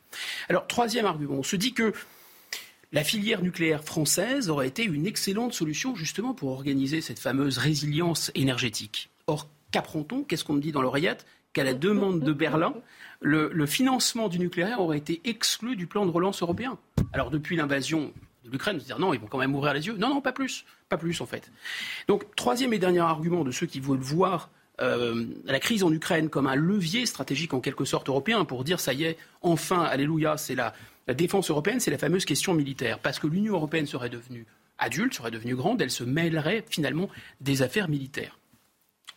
[0.49, 1.93] Alors, troisième argument, on se dit que
[2.91, 8.31] la filière nucléaire française aurait été une excellente solution justement pour organiser cette fameuse résilience
[8.35, 9.09] énergétique.
[9.27, 12.73] Or, qu'apprend-on Qu'est-ce qu'on me dit dans l'oreillette Qu'à la demande de Berlin,
[13.19, 16.77] le, financement du nucléaire aurait été exclu du plan de relance européen?
[17.11, 18.13] Alors, depuis l'invasion
[18.45, 19.97] de l'Ukraine, dire non, ils vont quand même ouvrir les yeux.
[19.97, 20.63] Non, non, pas plus.
[20.87, 21.51] Pas plus, en fait.
[22.07, 24.49] Donc, troisième et dernier argument de ceux qui veulent voir
[24.81, 28.79] euh, la crise en Ukraine comme un levier stratégique en quelque sorte européen pour dire
[28.79, 30.73] ça y est, enfin, alléluia, c'est la
[31.13, 32.99] défense européenne, c'est la fameuse question militaire.
[32.99, 34.45] Parce que l'Union européenne serait devenue
[34.77, 37.09] adulte, serait devenue grande, elle se mêlerait finalement
[37.41, 38.37] des affaires militaires.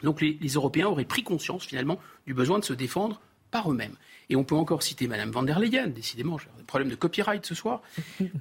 [0.03, 3.21] Donc les, Européens auraient pris conscience finalement du besoin de se défendre
[3.51, 3.95] par eux-mêmes.
[4.31, 7.47] Et on peut encore citer Mme van der Leyen, décidément, j'ai un problème de copyright
[7.47, 7.81] ce soir.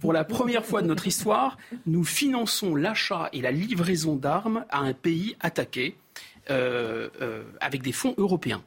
[0.02, 4.80] Pour la première fois de notre histoire, nous finançons l'achat et la livraison d'armes à
[4.80, 5.96] un pays attaqué
[6.50, 8.62] euh, euh, avec des fonds européens.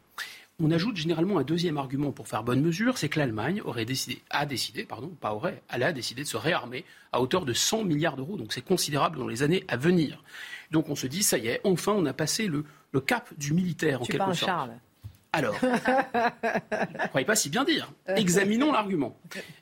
[0.63, 4.23] On ajoute généralement un deuxième argument pour faire bonne mesure, c'est que l'Allemagne aurait décidé,
[4.29, 7.85] a décidé, pardon, pas aurait, elle a décidé de se réarmer à hauteur de 100
[7.85, 8.37] milliards d'euros.
[8.37, 10.23] Donc c'est considérable dans les années à venir.
[10.71, 12.65] Donc on se dit, ça y est, enfin on a passé le,
[13.01, 14.51] cap du militaire en quelque sorte.
[14.51, 14.73] Charles.
[15.33, 17.93] Alors, je ne croyez pas si bien dire.
[18.09, 19.17] Examinons l'argument.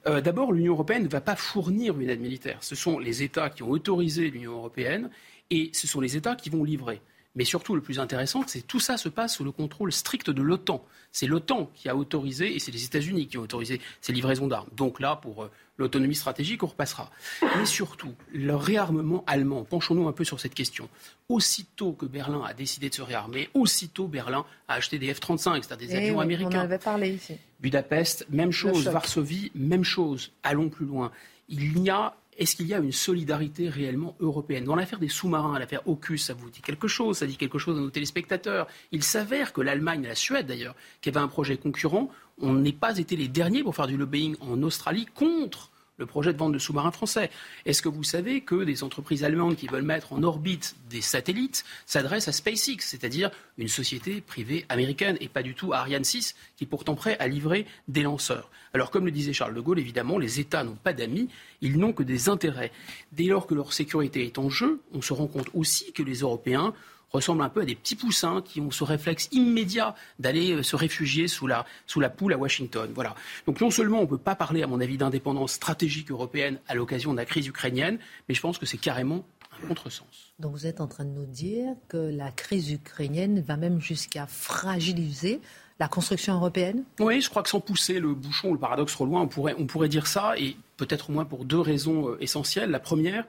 [0.06, 2.58] Euh, d'abord, l'Union européenne ne va pas fournir une aide militaire.
[2.62, 5.10] Ce sont les États qui ont autorisé l'Union européenne
[5.50, 7.00] et ce sont les États qui vont livrer.
[7.34, 10.30] Mais surtout, le plus intéressant, c'est que tout ça se passe sous le contrôle strict
[10.30, 10.84] de l'OTAN.
[11.12, 14.68] C'est l'OTAN qui a autorisé, et c'est les États-Unis qui ont autorisé ces livraisons d'armes.
[14.76, 17.10] Donc là, pour euh, l'autonomie stratégique, on repassera.
[17.56, 20.88] Mais surtout, le réarmement allemand, penchons-nous un peu sur cette question.
[21.28, 25.88] Aussitôt que Berlin a décidé de se réarmer, aussitôt Berlin a acheté des F-35, c'est-à-dire
[25.88, 26.58] des eh avions américains.
[26.58, 27.36] On en avait parlé ici.
[27.60, 28.88] Budapest, même chose.
[28.88, 30.32] Varsovie, même chose.
[30.42, 31.12] Allons plus loin.
[31.48, 34.64] Il y a est-ce qu'il y a une solidarité réellement européenne?
[34.64, 37.76] Dans l'affaire des sous-marins, l'affaire AUKUS, ça vous dit quelque chose, ça dit quelque chose
[37.76, 38.68] à nos téléspectateurs?
[38.92, 42.10] Il s'avère que l'Allemagne la Suède, d'ailleurs, qui avaient un projet concurrent,
[42.40, 46.32] on n'est pas été les derniers pour faire du lobbying en Australie contre le projet
[46.32, 47.30] de vente de sous-marins français.
[47.66, 51.64] Est-ce que vous savez que des entreprises allemandes qui veulent mettre en orbite des satellites
[51.86, 56.34] s'adressent à SpaceX, c'est-à-dire une société privée américaine, et pas du tout à Ariane 6,
[56.56, 58.50] qui est pourtant prêt à livrer des lanceurs?
[58.72, 61.28] Alors, comme le disait Charles de Gaulle, évidemment, les États n'ont pas d'amis,
[61.60, 62.72] ils n'ont que des intérêts.
[63.12, 66.20] Dès lors que leur sécurité est en jeu, on se rend compte aussi que les
[66.20, 66.74] Européens
[67.10, 70.76] ressemblent un peu à des petits poussins qui ont ce réflexe immédiat d'aller euh, se
[70.76, 72.90] réfugier sous la, sous la poule à Washington.
[72.94, 73.14] Voilà.
[73.46, 76.74] Donc non seulement on ne peut pas parler, à mon avis, d'indépendance stratégique européenne à
[76.74, 77.98] l'occasion de la crise ukrainienne,
[78.28, 80.32] mais je pense que c'est carrément un contresens.
[80.38, 84.26] Donc vous êtes en train de nous dire que la crise ukrainienne va même jusqu'à
[84.26, 85.40] fragiliser
[85.80, 86.84] la construction européenne?
[86.98, 89.66] Oui, je crois que sans pousser le bouchon, le paradoxe trop loin, on pourrait, on
[89.66, 92.70] pourrait dire ça, et peut-être au moins pour deux raisons euh, essentielles.
[92.70, 93.24] La première,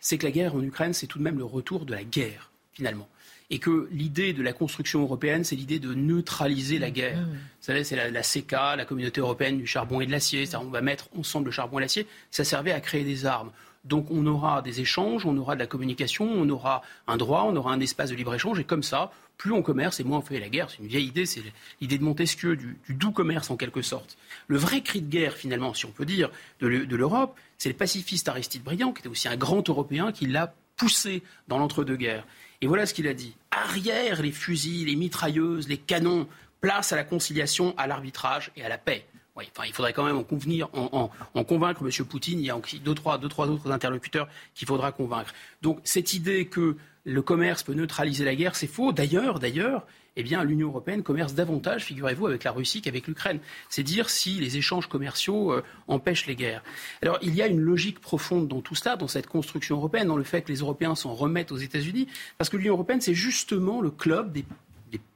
[0.00, 2.50] c'est que la guerre en Ukraine, c'est tout de même le retour de la guerre,
[2.72, 3.08] finalement
[3.50, 7.20] et que l'idée de la construction européenne, c'est l'idée de neutraliser la guerre.
[7.20, 7.32] Mmh.
[7.32, 10.44] Vous savez, c'est la, la, CECA, la communauté européenne du charbon et de l'acier.
[10.54, 12.06] On va mettre ensemble le charbon et l'acier.
[12.30, 13.50] Ça servait à créer des armes.
[13.84, 17.54] Donc on aura des échanges, on aura de la communication, on aura un droit, on
[17.54, 18.58] aura un espace de libre-échange.
[18.58, 20.70] Et comme ça, plus on commerce et moins on fait la guerre.
[20.70, 21.42] C'est une vieille idée, c'est
[21.80, 24.16] l'idée de Montesquieu, du, doux commerce en quelque sorte.
[24.46, 26.30] Le vrai cri de guerre, finalement, si on peut dire,
[26.60, 30.54] de l'Europe, c'est le pacifiste Aristide Briand, qui était aussi un grand Européen, qui l'a
[30.76, 32.24] poussé dans l'entre-deux-guerres.
[32.64, 33.36] Et voilà ce qu'il a dit.
[33.50, 36.26] Arrière les fusils, les mitrailleuses, les canons,
[36.62, 39.04] place à la conciliation, à l'arbitrage et à la paix.
[39.36, 42.06] enfin, il faudrait quand même en convenir, en, convaincre M.
[42.06, 42.40] Poutine.
[42.40, 45.34] Il y a deux, trois, deux, trois autres interlocuteurs qu'il faudra convaincre.
[45.60, 48.92] Donc cette idée que le commerce peut neutraliser la guerre, c'est faux.
[48.92, 49.86] D'ailleurs, d'ailleurs,
[50.16, 53.40] eh bien, l'Union européenne commerce davantage, figurez-vous, avec la Russie qu'avec l'Ukraine.
[53.68, 56.62] C'est dire si les échanges commerciaux euh, empêchent les guerres.
[57.02, 60.16] Alors, il y a une logique profonde dans tout cela, dans cette construction européenne, dans
[60.16, 62.06] le fait que les Européens s'en remettent aux États-Unis,
[62.38, 64.44] parce que l'Union européenne, c'est justement le club des,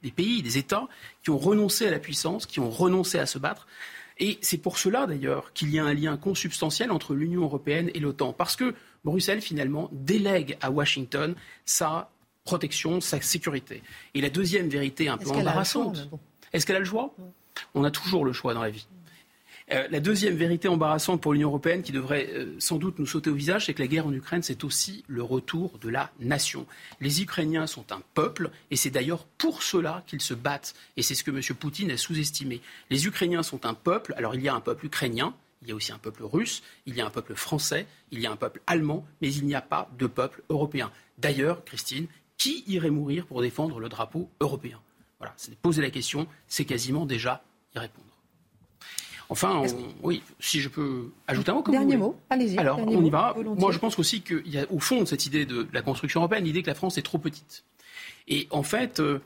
[0.02, 0.88] des pays, des États
[1.22, 3.66] qui ont renoncé à la puissance, qui ont renoncé à se battre.
[4.20, 8.00] Et c'est pour cela, d'ailleurs, qu'il y a un lien consubstantiel entre l'Union européenne et
[8.00, 8.32] l'OTAN.
[8.32, 8.74] Parce que
[9.04, 12.10] Bruxelles, finalement, délègue à Washington sa
[12.50, 13.82] protection, sa sécurité.
[14.14, 16.08] Et la deuxième vérité un peu embarrassante,
[16.52, 17.14] est-ce qu'elle a le choix?
[17.74, 18.86] On a toujours le choix dans la vie.
[19.70, 23.28] Euh, la deuxième vérité embarrassante pour l'Union européenne, qui devrait euh, sans doute nous sauter
[23.28, 26.64] au visage, c'est que la guerre en Ukraine, c'est aussi le retour de la nation.
[27.02, 30.74] Les Ukrainiens sont un peuple, et c'est d'ailleurs pour cela qu'ils se battent.
[30.96, 31.42] Et c'est ce que M.
[31.54, 32.62] Poutine a sous-estimé.
[32.88, 34.14] Les Ukrainiens sont un peuple.
[34.16, 36.96] Alors il y a un peuple ukrainien, il y a aussi un peuple russe, il
[36.96, 39.60] y a un peuple français, il y a un peuple allemand, mais il n'y a
[39.60, 40.90] pas de peuple européen.
[41.18, 42.06] D'ailleurs, Christine,
[42.38, 44.80] qui irait mourir pour défendre le drapeau européen?
[45.18, 47.42] Voilà, c'est poser la question, c'est quasiment déjà
[47.74, 48.06] y répondre.
[49.30, 49.62] Enfin,
[50.02, 51.62] oui, si je peux ajouter un mot.
[51.62, 52.56] Comme Dernier mot, allez-y.
[52.56, 53.34] Alors, on y va.
[53.36, 56.20] Moi, je pense aussi qu'il y a au fond de cette idée de la construction
[56.20, 57.64] européenne l'idée que la France est trop petite.
[58.26, 59.20] Et en fait, euh,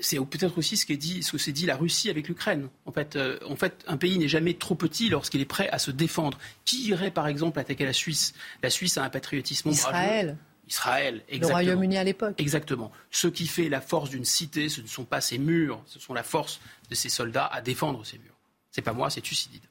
[0.00, 2.68] c'est peut-être aussi ce qu'est dit, ce que s'est dit la Russie avec l'Ukraine.
[2.86, 5.78] En fait, euh, en fait, un pays n'est jamais trop petit lorsqu'il est prêt à
[5.78, 6.38] se défendre.
[6.64, 8.34] Qui irait, par exemple, attaquer la Suisse?
[8.64, 10.36] La Suisse a un patriotisme Israël.
[10.70, 11.48] Israël, exactement.
[11.48, 12.34] Le Royaume-Uni à l'époque.
[12.38, 12.92] Exactement.
[13.10, 16.14] Ce qui fait la force d'une cité, ce ne sont pas ses murs, ce sont
[16.14, 18.36] la force de ses soldats à défendre ces murs.
[18.70, 19.62] C'est pas moi, c'est Thucydide.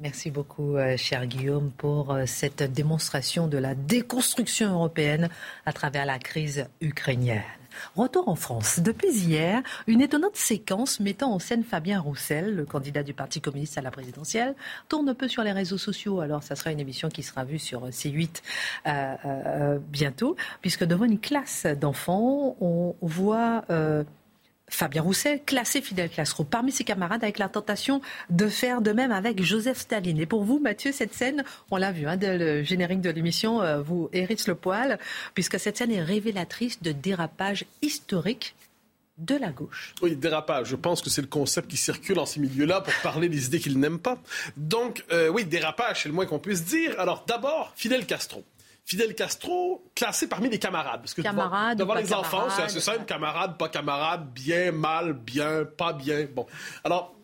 [0.00, 5.28] Merci beaucoup, euh, cher Guillaume, pour euh, cette démonstration de la déconstruction européenne
[5.66, 7.42] à travers la crise ukrainienne.
[7.96, 8.80] Retour en France.
[8.80, 13.78] Depuis hier, une étonnante séquence mettant en scène Fabien Roussel, le candidat du Parti communiste
[13.78, 14.54] à la présidentielle,
[14.88, 16.20] tourne un peu sur les réseaux sociaux.
[16.20, 18.42] Alors, ça sera une émission qui sera vue sur C8
[18.86, 23.64] euh, bientôt, puisque devant une classe d'enfants, on voit
[24.70, 28.00] Fabien Roussel, classé Fidel Castro parmi ses camarades avec la tentation
[28.30, 30.18] de faire de même avec Joseph Staline.
[30.18, 33.82] Et pour vous, Mathieu, cette scène, on l'a vu, hein, le générique de l'émission euh,
[33.82, 34.98] vous hérisse le poil,
[35.34, 38.54] puisque cette scène est révélatrice de dérapage historique
[39.18, 39.94] de la gauche.
[40.02, 40.68] Oui, dérapage.
[40.68, 43.60] Je pense que c'est le concept qui circule en ces milieux-là pour parler des idées
[43.60, 44.18] qu'ils n'aiment pas.
[44.56, 46.98] Donc, euh, oui, dérapage, c'est le moins qu'on puisse dire.
[46.98, 48.44] Alors, d'abord, Fidel Castro.
[48.90, 51.02] Fidel Castro classé parmi les camarades.
[51.02, 55.92] Parce que devant, les enfants, c'est assez simple, camarade, pas camarade, bien, mal, bien, pas
[55.92, 56.26] bien.
[56.34, 56.44] Bon.
[56.82, 57.14] Alors,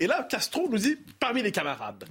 [0.00, 2.06] et là, Castro nous dit parmi les camarades.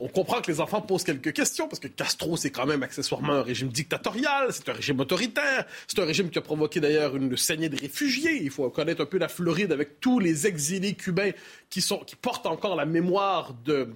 [0.00, 3.34] On comprend que les enfants posent quelques questions, parce que Castro, c'est quand même accessoirement
[3.34, 7.36] un régime dictatorial, c'est un régime autoritaire, c'est un régime qui a provoqué d'ailleurs une
[7.36, 8.42] saignée de réfugiés.
[8.42, 11.30] Il faut connaître un peu la Floride avec tous les exilés cubains
[11.70, 13.94] qui, sont, qui portent encore la mémoire de,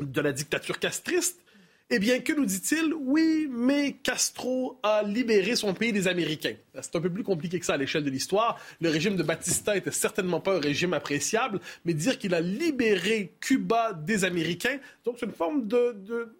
[0.00, 1.42] de la dictature castriste.
[1.90, 2.92] Eh bien, que nous dit-il?
[2.92, 6.54] Oui, mais Castro a libéré son pays des Américains.
[6.74, 8.60] C'est un peu plus compliqué que ça à l'échelle de l'histoire.
[8.82, 13.32] Le régime de Batista était certainement pas un régime appréciable, mais dire qu'il a libéré
[13.40, 16.34] Cuba des Américains, donc c'est une forme de, de,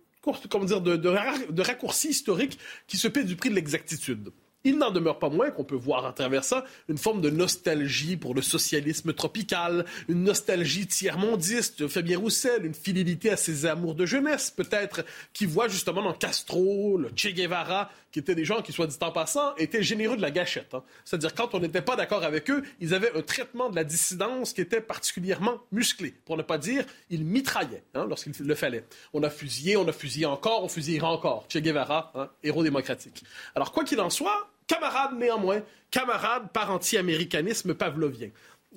[0.51, 4.31] comment dire, de, de raccourci historique qui se paie du prix de l'exactitude.
[4.69, 8.19] Il n'en demeure pas moins qu'on peut voir à travers ça une forme de nostalgie
[8.19, 13.95] pour le socialisme tropical, une nostalgie tiers-mondiste de Fabien Roussel, une fidélité à ses amours
[13.95, 18.61] de jeunesse, peut-être, qui voit justement dans Castro, le Che Guevara, qui étaient des gens
[18.61, 20.75] qui, soit dit en passant, étaient généreux de la gâchette.
[20.75, 20.83] Hein.
[21.07, 24.53] C'est-à-dire, quand on n'était pas d'accord avec eux, ils avaient un traitement de la dissidence
[24.53, 26.13] qui était particulièrement musclé.
[26.27, 28.85] Pour ne pas dire, ils mitraillaient hein, lorsqu'il le fallait.
[29.15, 31.47] On a fusillé, on a fusillé encore, on fusillera encore.
[31.49, 33.25] Che Guevara, hein, héros démocratique.
[33.55, 38.29] Alors, quoi qu'il en soit, camarade néanmoins, camarade par anti-américanisme pavlovien.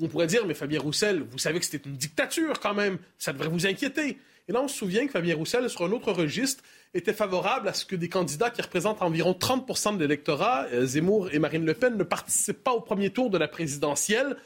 [0.02, 3.34] On pourrait dire, mais Fabien Roussel, vous savez que c'était une dictature quand même, ça
[3.34, 4.18] devrait vous inquiéter.
[4.48, 6.64] Et là, on se souvient que Fabien Roussel, sur un autre registre,
[6.94, 11.30] était favorable à ce que des candidats qui représentent environ 30 de l'électorat, euh, Zemmour
[11.32, 14.38] et Marine Le Pen, ne participent pas au premier tour de la présidentielle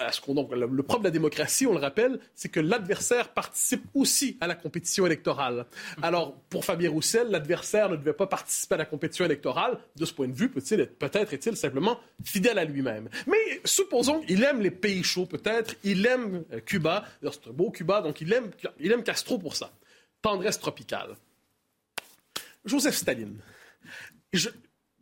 [0.00, 4.54] le problème de la démocratie, on le rappelle, c'est que l'adversaire participe aussi à la
[4.54, 5.66] compétition électorale.
[6.02, 9.78] Alors, pour Fabien Roussel, l'adversaire ne devait pas participer à la compétition électorale.
[9.96, 13.08] De ce point de vue, peut-être est-il simplement fidèle à lui-même.
[13.26, 15.74] Mais supposons qu'il aime les pays chauds, peut-être.
[15.84, 17.04] Il aime euh, Cuba.
[17.22, 19.70] C'est un beau Cuba, donc il aime, il aime Castro pour ça.
[20.22, 21.16] Tendresse tropicale.
[22.64, 23.38] Joseph Staline.
[24.32, 24.48] Je,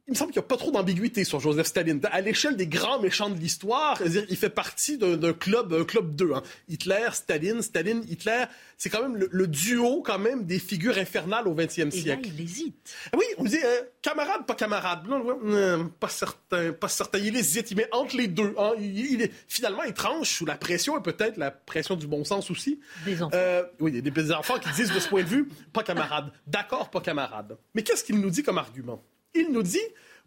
[0.09, 2.01] il me semble qu'il n'y a pas trop d'ambiguïté sur Joseph Staline.
[2.11, 4.01] À l'échelle des grands méchants de l'histoire,
[4.31, 6.33] il fait partie d'un club, un club 2.
[6.33, 6.43] Hein.
[6.67, 8.45] Hitler, Staline, Staline, Hitler.
[8.79, 12.27] C'est quand même le, duo quand même des figures infernales au XXe siècle.
[12.27, 12.97] Et là, il hésite.
[13.15, 15.07] Oui, on dit euh, camarade, pas camarade.
[15.07, 17.19] Non, euh, pas certain, pas certain.
[17.19, 18.55] Il hésite, il met entre les deux.
[18.57, 18.73] Hein.
[18.79, 22.51] Il, est, finalement, il tranche sous la pression et peut-être la pression du bon sens
[22.51, 22.81] aussi.
[23.05, 23.37] Des enfants.
[23.37, 26.33] Euh, oui, des, des enfants qui disent de ce point de vue, pas camarade.
[26.47, 27.59] D'accord, pas camarade.
[27.75, 29.05] Mais qu'est-ce qu'il nous dit comme argument?
[29.35, 29.79] Il nous dit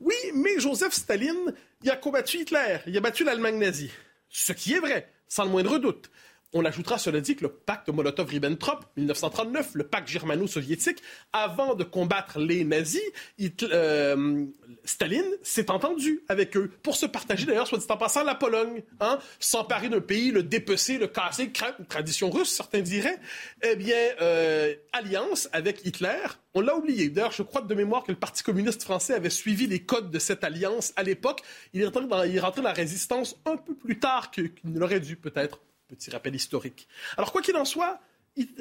[0.02, 3.92] oui, mais Joseph Staline, il a combattu Hitler, il a battu l'Allemagne nazie.
[4.30, 6.10] Ce qui est vrai, sans le moindre doute.
[6.54, 12.40] On ajoutera cela dit que le pacte Molotov-Ribbentrop, 1939, le pacte germano-soviétique, avant de combattre
[12.40, 13.02] les nazis,
[13.64, 14.46] euh,
[14.84, 18.84] Staline s'est entendu avec eux pour se partager d'ailleurs, soit dit en passant, la Pologne,
[19.00, 21.54] hein, s'emparer d'un pays, le dépecer, le casser,
[21.88, 23.20] tradition russe, certains diraient.
[23.64, 26.20] Eh bien, euh, alliance avec Hitler,
[26.54, 27.10] on l'a oublié.
[27.10, 30.20] D'ailleurs, je crois de mémoire que le Parti communiste français avait suivi les codes de
[30.20, 31.44] cette alliance à l'époque.
[31.74, 35.16] Il est rentré dans, dans la résistance un peu plus tard qu'il ne l'aurait dû,
[35.16, 35.62] peut-être.
[35.92, 36.88] Petit rappel historique.
[37.18, 38.00] Alors, quoi qu'il en soit,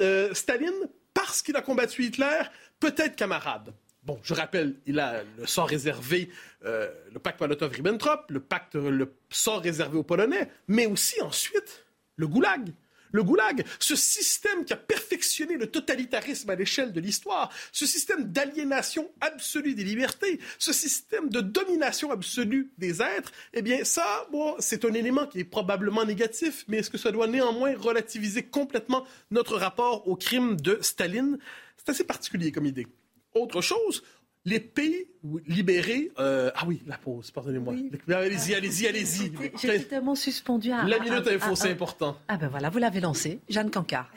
[0.01, 2.41] euh, Staline, parce qu'il a combattu Hitler,
[2.81, 3.73] peut être camarade.
[4.03, 6.29] Bon, je rappelle, il a le sort réservé,
[6.65, 11.85] euh, le pacte Molotov-Ribbentrop, le pacte, le sort réservé aux Polonais, mais aussi ensuite
[12.17, 12.73] le goulag.
[13.11, 18.31] Le goulag, ce système qui a perfectionné le totalitarisme à l'échelle de l'histoire, ce système
[18.31, 24.55] d'aliénation absolue des libertés, ce système de domination absolue des êtres, eh bien ça, bon,
[24.59, 29.05] c'est un élément qui est probablement négatif, mais est-ce que ça doit néanmoins relativiser complètement
[29.29, 31.37] notre rapport au crime de Staline?
[31.77, 32.87] C'est assez particulier comme idée.
[33.33, 34.03] Autre chose,
[34.45, 35.07] les pays
[35.47, 36.11] libérés.
[36.19, 37.75] Euh, ah oui, la pause, pardonnez-moi.
[38.07, 39.31] Allez-y, allez-y, allez-y.
[39.59, 40.83] J'étais tellement suspendu à.
[40.83, 42.17] La minute info, c'est important.
[42.27, 43.39] Ah ben voilà, vous l'avez lancé.
[43.49, 44.11] Jeanne Cancard.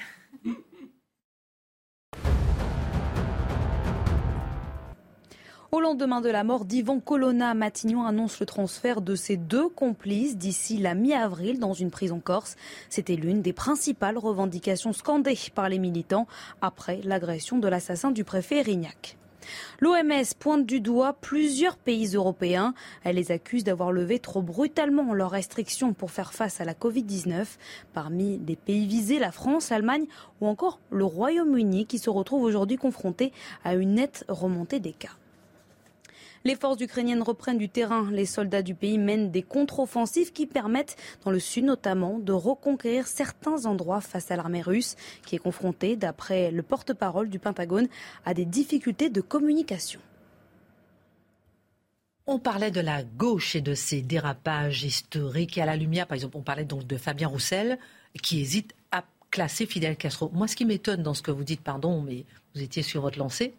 [5.73, 10.37] Au lendemain de la mort d'Ivan Colonna, Matignon annonce le transfert de ses deux complices
[10.37, 12.55] d'ici la mi-avril dans une prison corse.
[12.89, 16.29] C'était l'une des principales revendications scandées par les militants
[16.61, 19.17] après l'agression de l'assassin du préfet Erignac.
[19.81, 22.75] L'OMS pointe du doigt plusieurs pays européens.
[23.03, 27.47] Elle les accuse d'avoir levé trop brutalement leurs restrictions pour faire face à la Covid-19.
[27.93, 30.07] Parmi les pays visés, la France, l'Allemagne
[30.41, 33.33] ou encore le Royaume-Uni qui se retrouve aujourd'hui confronté
[33.65, 35.17] à une nette remontée des cas.
[36.47, 38.11] Les forces ukrainiennes reprennent du terrain.
[38.11, 43.07] Les soldats du pays mènent des contre-offensives qui permettent, dans le sud notamment, de reconquérir
[43.07, 47.89] certains endroits face à l'armée russe, qui est confrontée, d'après le porte-parole du Pentagone,
[48.27, 50.01] à des difficultés de communication.
[52.27, 56.17] On parlait de la gauche et de ses dérapages historiques et à la lumière, par
[56.17, 57.79] exemple, on parlait donc de Fabien Roussel
[58.23, 60.31] qui hésite à classer Fidel Castro.
[60.35, 63.19] Moi, ce qui m'étonne dans ce que vous dites, pardon, mais vous étiez sur votre
[63.19, 63.55] lancée,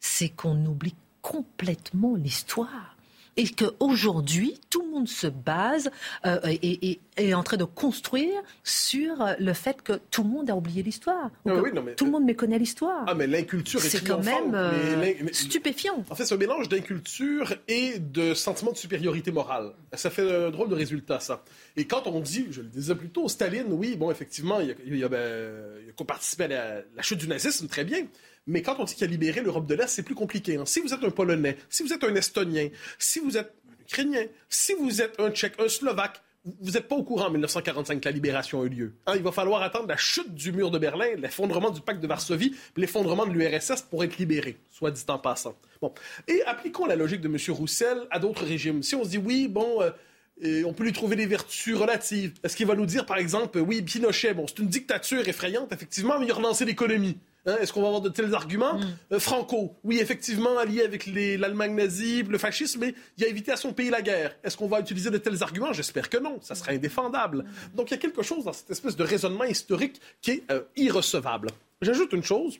[0.00, 0.94] c'est qu'on oublie
[1.26, 2.96] complètement l'histoire
[3.36, 5.90] et qu'aujourd'hui, tout le monde se base
[6.24, 10.56] euh, et, est en train de construire sur le fait que tout le monde a
[10.56, 11.30] oublié l'histoire.
[11.44, 13.04] tout le monde méconnaît l'histoire.
[13.06, 16.04] Ah, mais l'inculture est, quand même euh, stupéfiant.
[16.08, 19.72] En fait, c'est un mélange d'inculture et de sentiment de supériorité morale.
[19.92, 21.44] Ça fait un drôle de résultat, ça.
[21.76, 24.74] Et quand on dit, je le disais plus tôt, Staline, oui, bon, effectivement, il a,
[24.86, 28.06] il a, ben, participé à la, la chute du nazisme, très bien.
[28.46, 30.56] Mais quand on dit qu'il a libéré l'Europe de l'Est, c'est plus compliqué.
[30.56, 30.64] Hein.
[30.66, 32.68] Si vous êtes un Polonais, si vous êtes un Estonien,
[32.98, 36.22] si vous êtes un Ukrainien, si vous êtes un Tchèque, un Slovaque,
[36.60, 38.94] vous n'êtes pas au courant en 1945 que la libération a eu lieu.
[39.06, 42.06] Hein, il va falloir attendre la chute du mur de Berlin, l'effondrement du pacte de
[42.06, 45.56] Varsovie, l'effondrement de l'URSS pour être libéré, soit dit en passant.
[45.80, 45.92] Bon.
[46.28, 47.36] Et appliquons la logique de M.
[47.48, 48.84] Roussel à d'autres régimes.
[48.84, 52.34] Si on se dit, oui, bon, euh, on peut lui trouver des vertus relatives.
[52.44, 56.18] Est-ce qu'il va nous dire, par exemple, oui, Pinochet, bon, c'est une dictature effrayante, effectivement,
[56.18, 57.18] mais il a relancé l'économie.
[57.46, 58.74] Hein, est-ce qu'on va avoir de tels arguments?
[58.74, 58.96] Mm.
[59.12, 63.56] euh, Franco, oui, effectivement, allié avec l'Allemagne nazie, le fascisme, mais il a évité à
[63.56, 64.36] son pays la guerre.
[64.42, 65.72] Est-ce qu'on va utiliser de tels arguments?
[65.72, 66.38] J'espère que non.
[66.42, 67.38] Ça serait indéfendable.
[67.38, 67.76] Mm.
[67.76, 70.62] Donc il y a quelque chose dans cette espèce de raisonnement historique qui est euh,
[70.76, 71.50] irrecevable.
[71.80, 72.58] J'ajoute une chose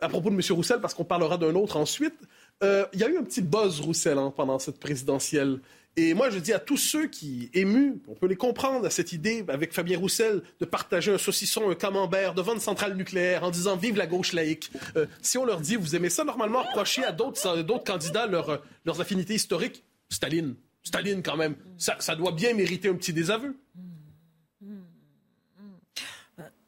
[0.00, 0.40] à propos de M.
[0.50, 2.14] Roussel, parce qu'on parlera d'un autre ensuite.
[2.62, 5.60] Euh, il y a eu un petit buzz Roussel hein, pendant cette présidentielle.
[6.00, 9.10] Et moi, je dis à tous ceux qui, émus, on peut les comprendre à cette
[9.10, 13.50] idée, avec Fabien Roussel, de partager un saucisson, un camembert devant une centrale nucléaire en
[13.50, 14.70] disant Vive la gauche laïque.
[14.94, 18.62] Euh, si on leur dit, vous aimez ça, normalement, reprocher à d'autres, d'autres candidats leur,
[18.84, 20.54] leurs affinités historiques, Staline.
[20.84, 21.56] Staline, quand même.
[21.78, 23.56] Ça, ça doit bien mériter un petit désaveu.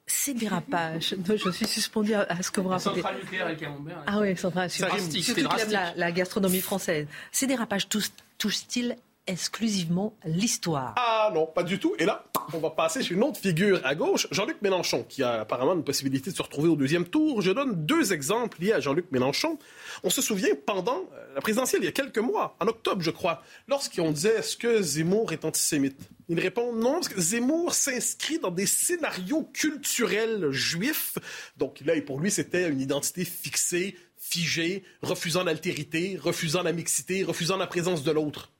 [0.07, 1.15] ces dérapages.
[1.25, 2.97] je suis suspendu à, ce que vous racontez.
[2.97, 4.03] Centrale nucléaire et camembert.
[4.09, 5.23] Ah oui, centrale nucléaire.
[5.23, 7.07] Surtout la, la gastronomie française.
[7.31, 7.89] Ces dérapages
[8.37, 8.97] touchent-ils
[9.27, 10.95] exclusivement l'histoire.
[10.97, 11.95] Ah non, pas du tout.
[11.99, 15.41] Et là, on va passer sur une autre figure à gauche, Jean-Luc Mélenchon, qui a
[15.41, 17.41] apparemment une possibilité de se retrouver au deuxième tour.
[17.43, 19.59] Je donne deux exemples liés à Jean-Luc Mélenchon.
[20.03, 23.11] On se souvient pendant euh, la présidentielle, il y a quelques mois, en octobre, je
[23.11, 25.99] crois, lorsqu'on disait est-ce que Zemmour est antisémite?
[26.29, 31.19] Il répond non, parce que Zemmour s'inscrit dans des scénarios culturels juifs.
[31.57, 37.57] Donc là, pour lui, c'était une identité fixée, figée, refusant l'altérité, refusant la mixité, refusant
[37.57, 38.51] la présence de l'autre.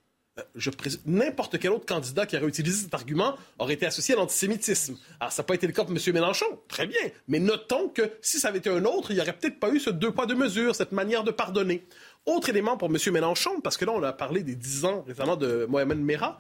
[1.07, 4.97] N'importe quel autre candidat qui aurait utilisé cet argument aurait été associé à l'antisémitisme.
[5.19, 6.15] Alors, ça n'a pas été le cas pour M.
[6.15, 7.01] Mélenchon, très bien.
[7.29, 9.81] Mais notons que si ça avait été un autre, il n'y aurait peut-être pas eu
[9.81, 11.85] ce deux poids, deux mesures, cette manière de pardonner.
[12.27, 12.97] Autre élément pour M.
[13.13, 16.39] Mélenchon, parce que là, on a parlé des dix ans récemment de Mohamed Merah.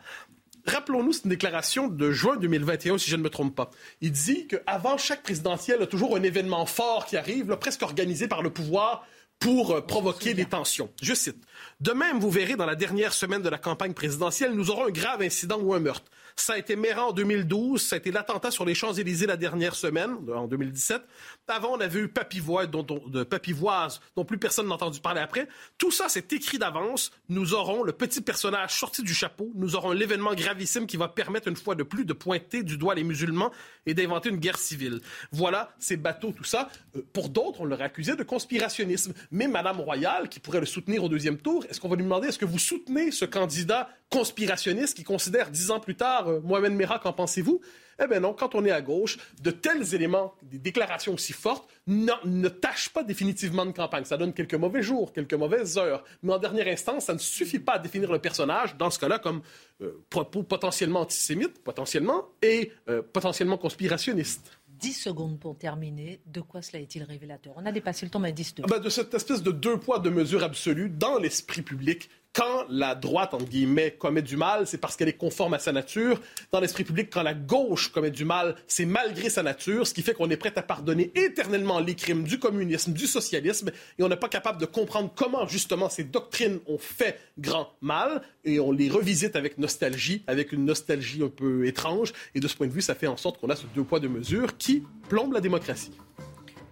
[0.66, 3.70] Rappelons-nous, c'est une déclaration de juin 2021, si je ne me trompe pas.
[4.00, 7.82] Il dit qu'avant chaque présidentielle, il y a toujours un événement fort qui arrive, presque
[7.82, 9.06] organisé par le pouvoir
[9.40, 10.90] pour euh, provoquer des tensions.
[11.02, 11.42] Je cite.
[11.80, 14.90] De même, vous verrez dans la dernière semaine de la campagne présidentielle, nous aurons un
[14.90, 16.10] grave incident ou un meurtre.
[16.36, 19.74] Ça a été Méran en 2012, ça a été l'attentat sur les Champs-Élysées la dernière
[19.74, 21.02] semaine, en 2017.
[21.48, 25.48] Avant, on avait eu Papivoise, dont, de Papivoise, dont plus personne n'a entendu parler après.
[25.78, 27.10] Tout ça, c'est écrit d'avance.
[27.28, 29.50] Nous aurons le petit personnage sorti du chapeau.
[29.54, 32.94] Nous aurons l'événement gravissime qui va permettre une fois de plus de pointer du doigt
[32.94, 33.50] les musulmans
[33.86, 35.00] et d'inventer une guerre civile.
[35.32, 36.68] Voilà, ces bateaux, tout ça.
[36.96, 39.12] Euh, pour d'autres, on l'aurait accusé de conspirationnisme.
[39.30, 42.28] Mais Madame Royale, qui pourrait le soutenir au deuxième tour, est-ce qu'on va lui demander
[42.28, 46.72] est-ce que vous soutenez ce candidat conspirationnistes qui considèrent dix ans plus tard, euh, Mohamed
[46.72, 47.60] Merah, qu'en pensez-vous?
[48.02, 51.68] Eh bien non, quand on est à gauche, de tels éléments, des déclarations aussi fortes,
[51.86, 54.04] ne tâchent pas définitivement de campagne.
[54.04, 56.02] Ça donne quelques mauvais jours, quelques mauvaises heures.
[56.22, 59.18] Mais en dernière instance, ça ne suffit pas à définir le personnage, dans ce cas-là,
[59.18, 59.42] comme
[59.82, 64.60] euh, potentiellement antisémite, potentiellement, et euh, potentiellement conspirationniste.
[64.80, 66.20] 10 secondes pour terminer.
[66.26, 67.52] De quoi cela est-il révélateur?
[67.56, 68.66] On a dépassé le temps, mais 10 secondes.
[68.70, 72.66] Ah ben, de cette espèce de deux poids, deux mesures absolues dans l'esprit public quand
[72.68, 76.20] la droite, entre guillemets, commet du mal, c'est parce qu'elle est conforme à sa nature.
[76.52, 80.02] Dans l'esprit public, quand la gauche commet du mal, c'est malgré sa nature, ce qui
[80.02, 84.08] fait qu'on est prêt à pardonner éternellement les crimes du communisme, du socialisme, et on
[84.08, 88.70] n'est pas capable de comprendre comment, justement, ces doctrines ont fait grand mal, et on
[88.70, 92.72] les revisite avec nostalgie, avec une nostalgie un peu étrange, et de ce point de
[92.72, 95.40] vue, ça fait en sorte qu'on a ce deux poids, deux mesures qui plombe la
[95.40, 95.92] démocratie.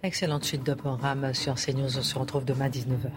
[0.04, 1.98] Excellente suite de programme sur CNews.
[1.98, 3.10] On se retrouve demain à 19h.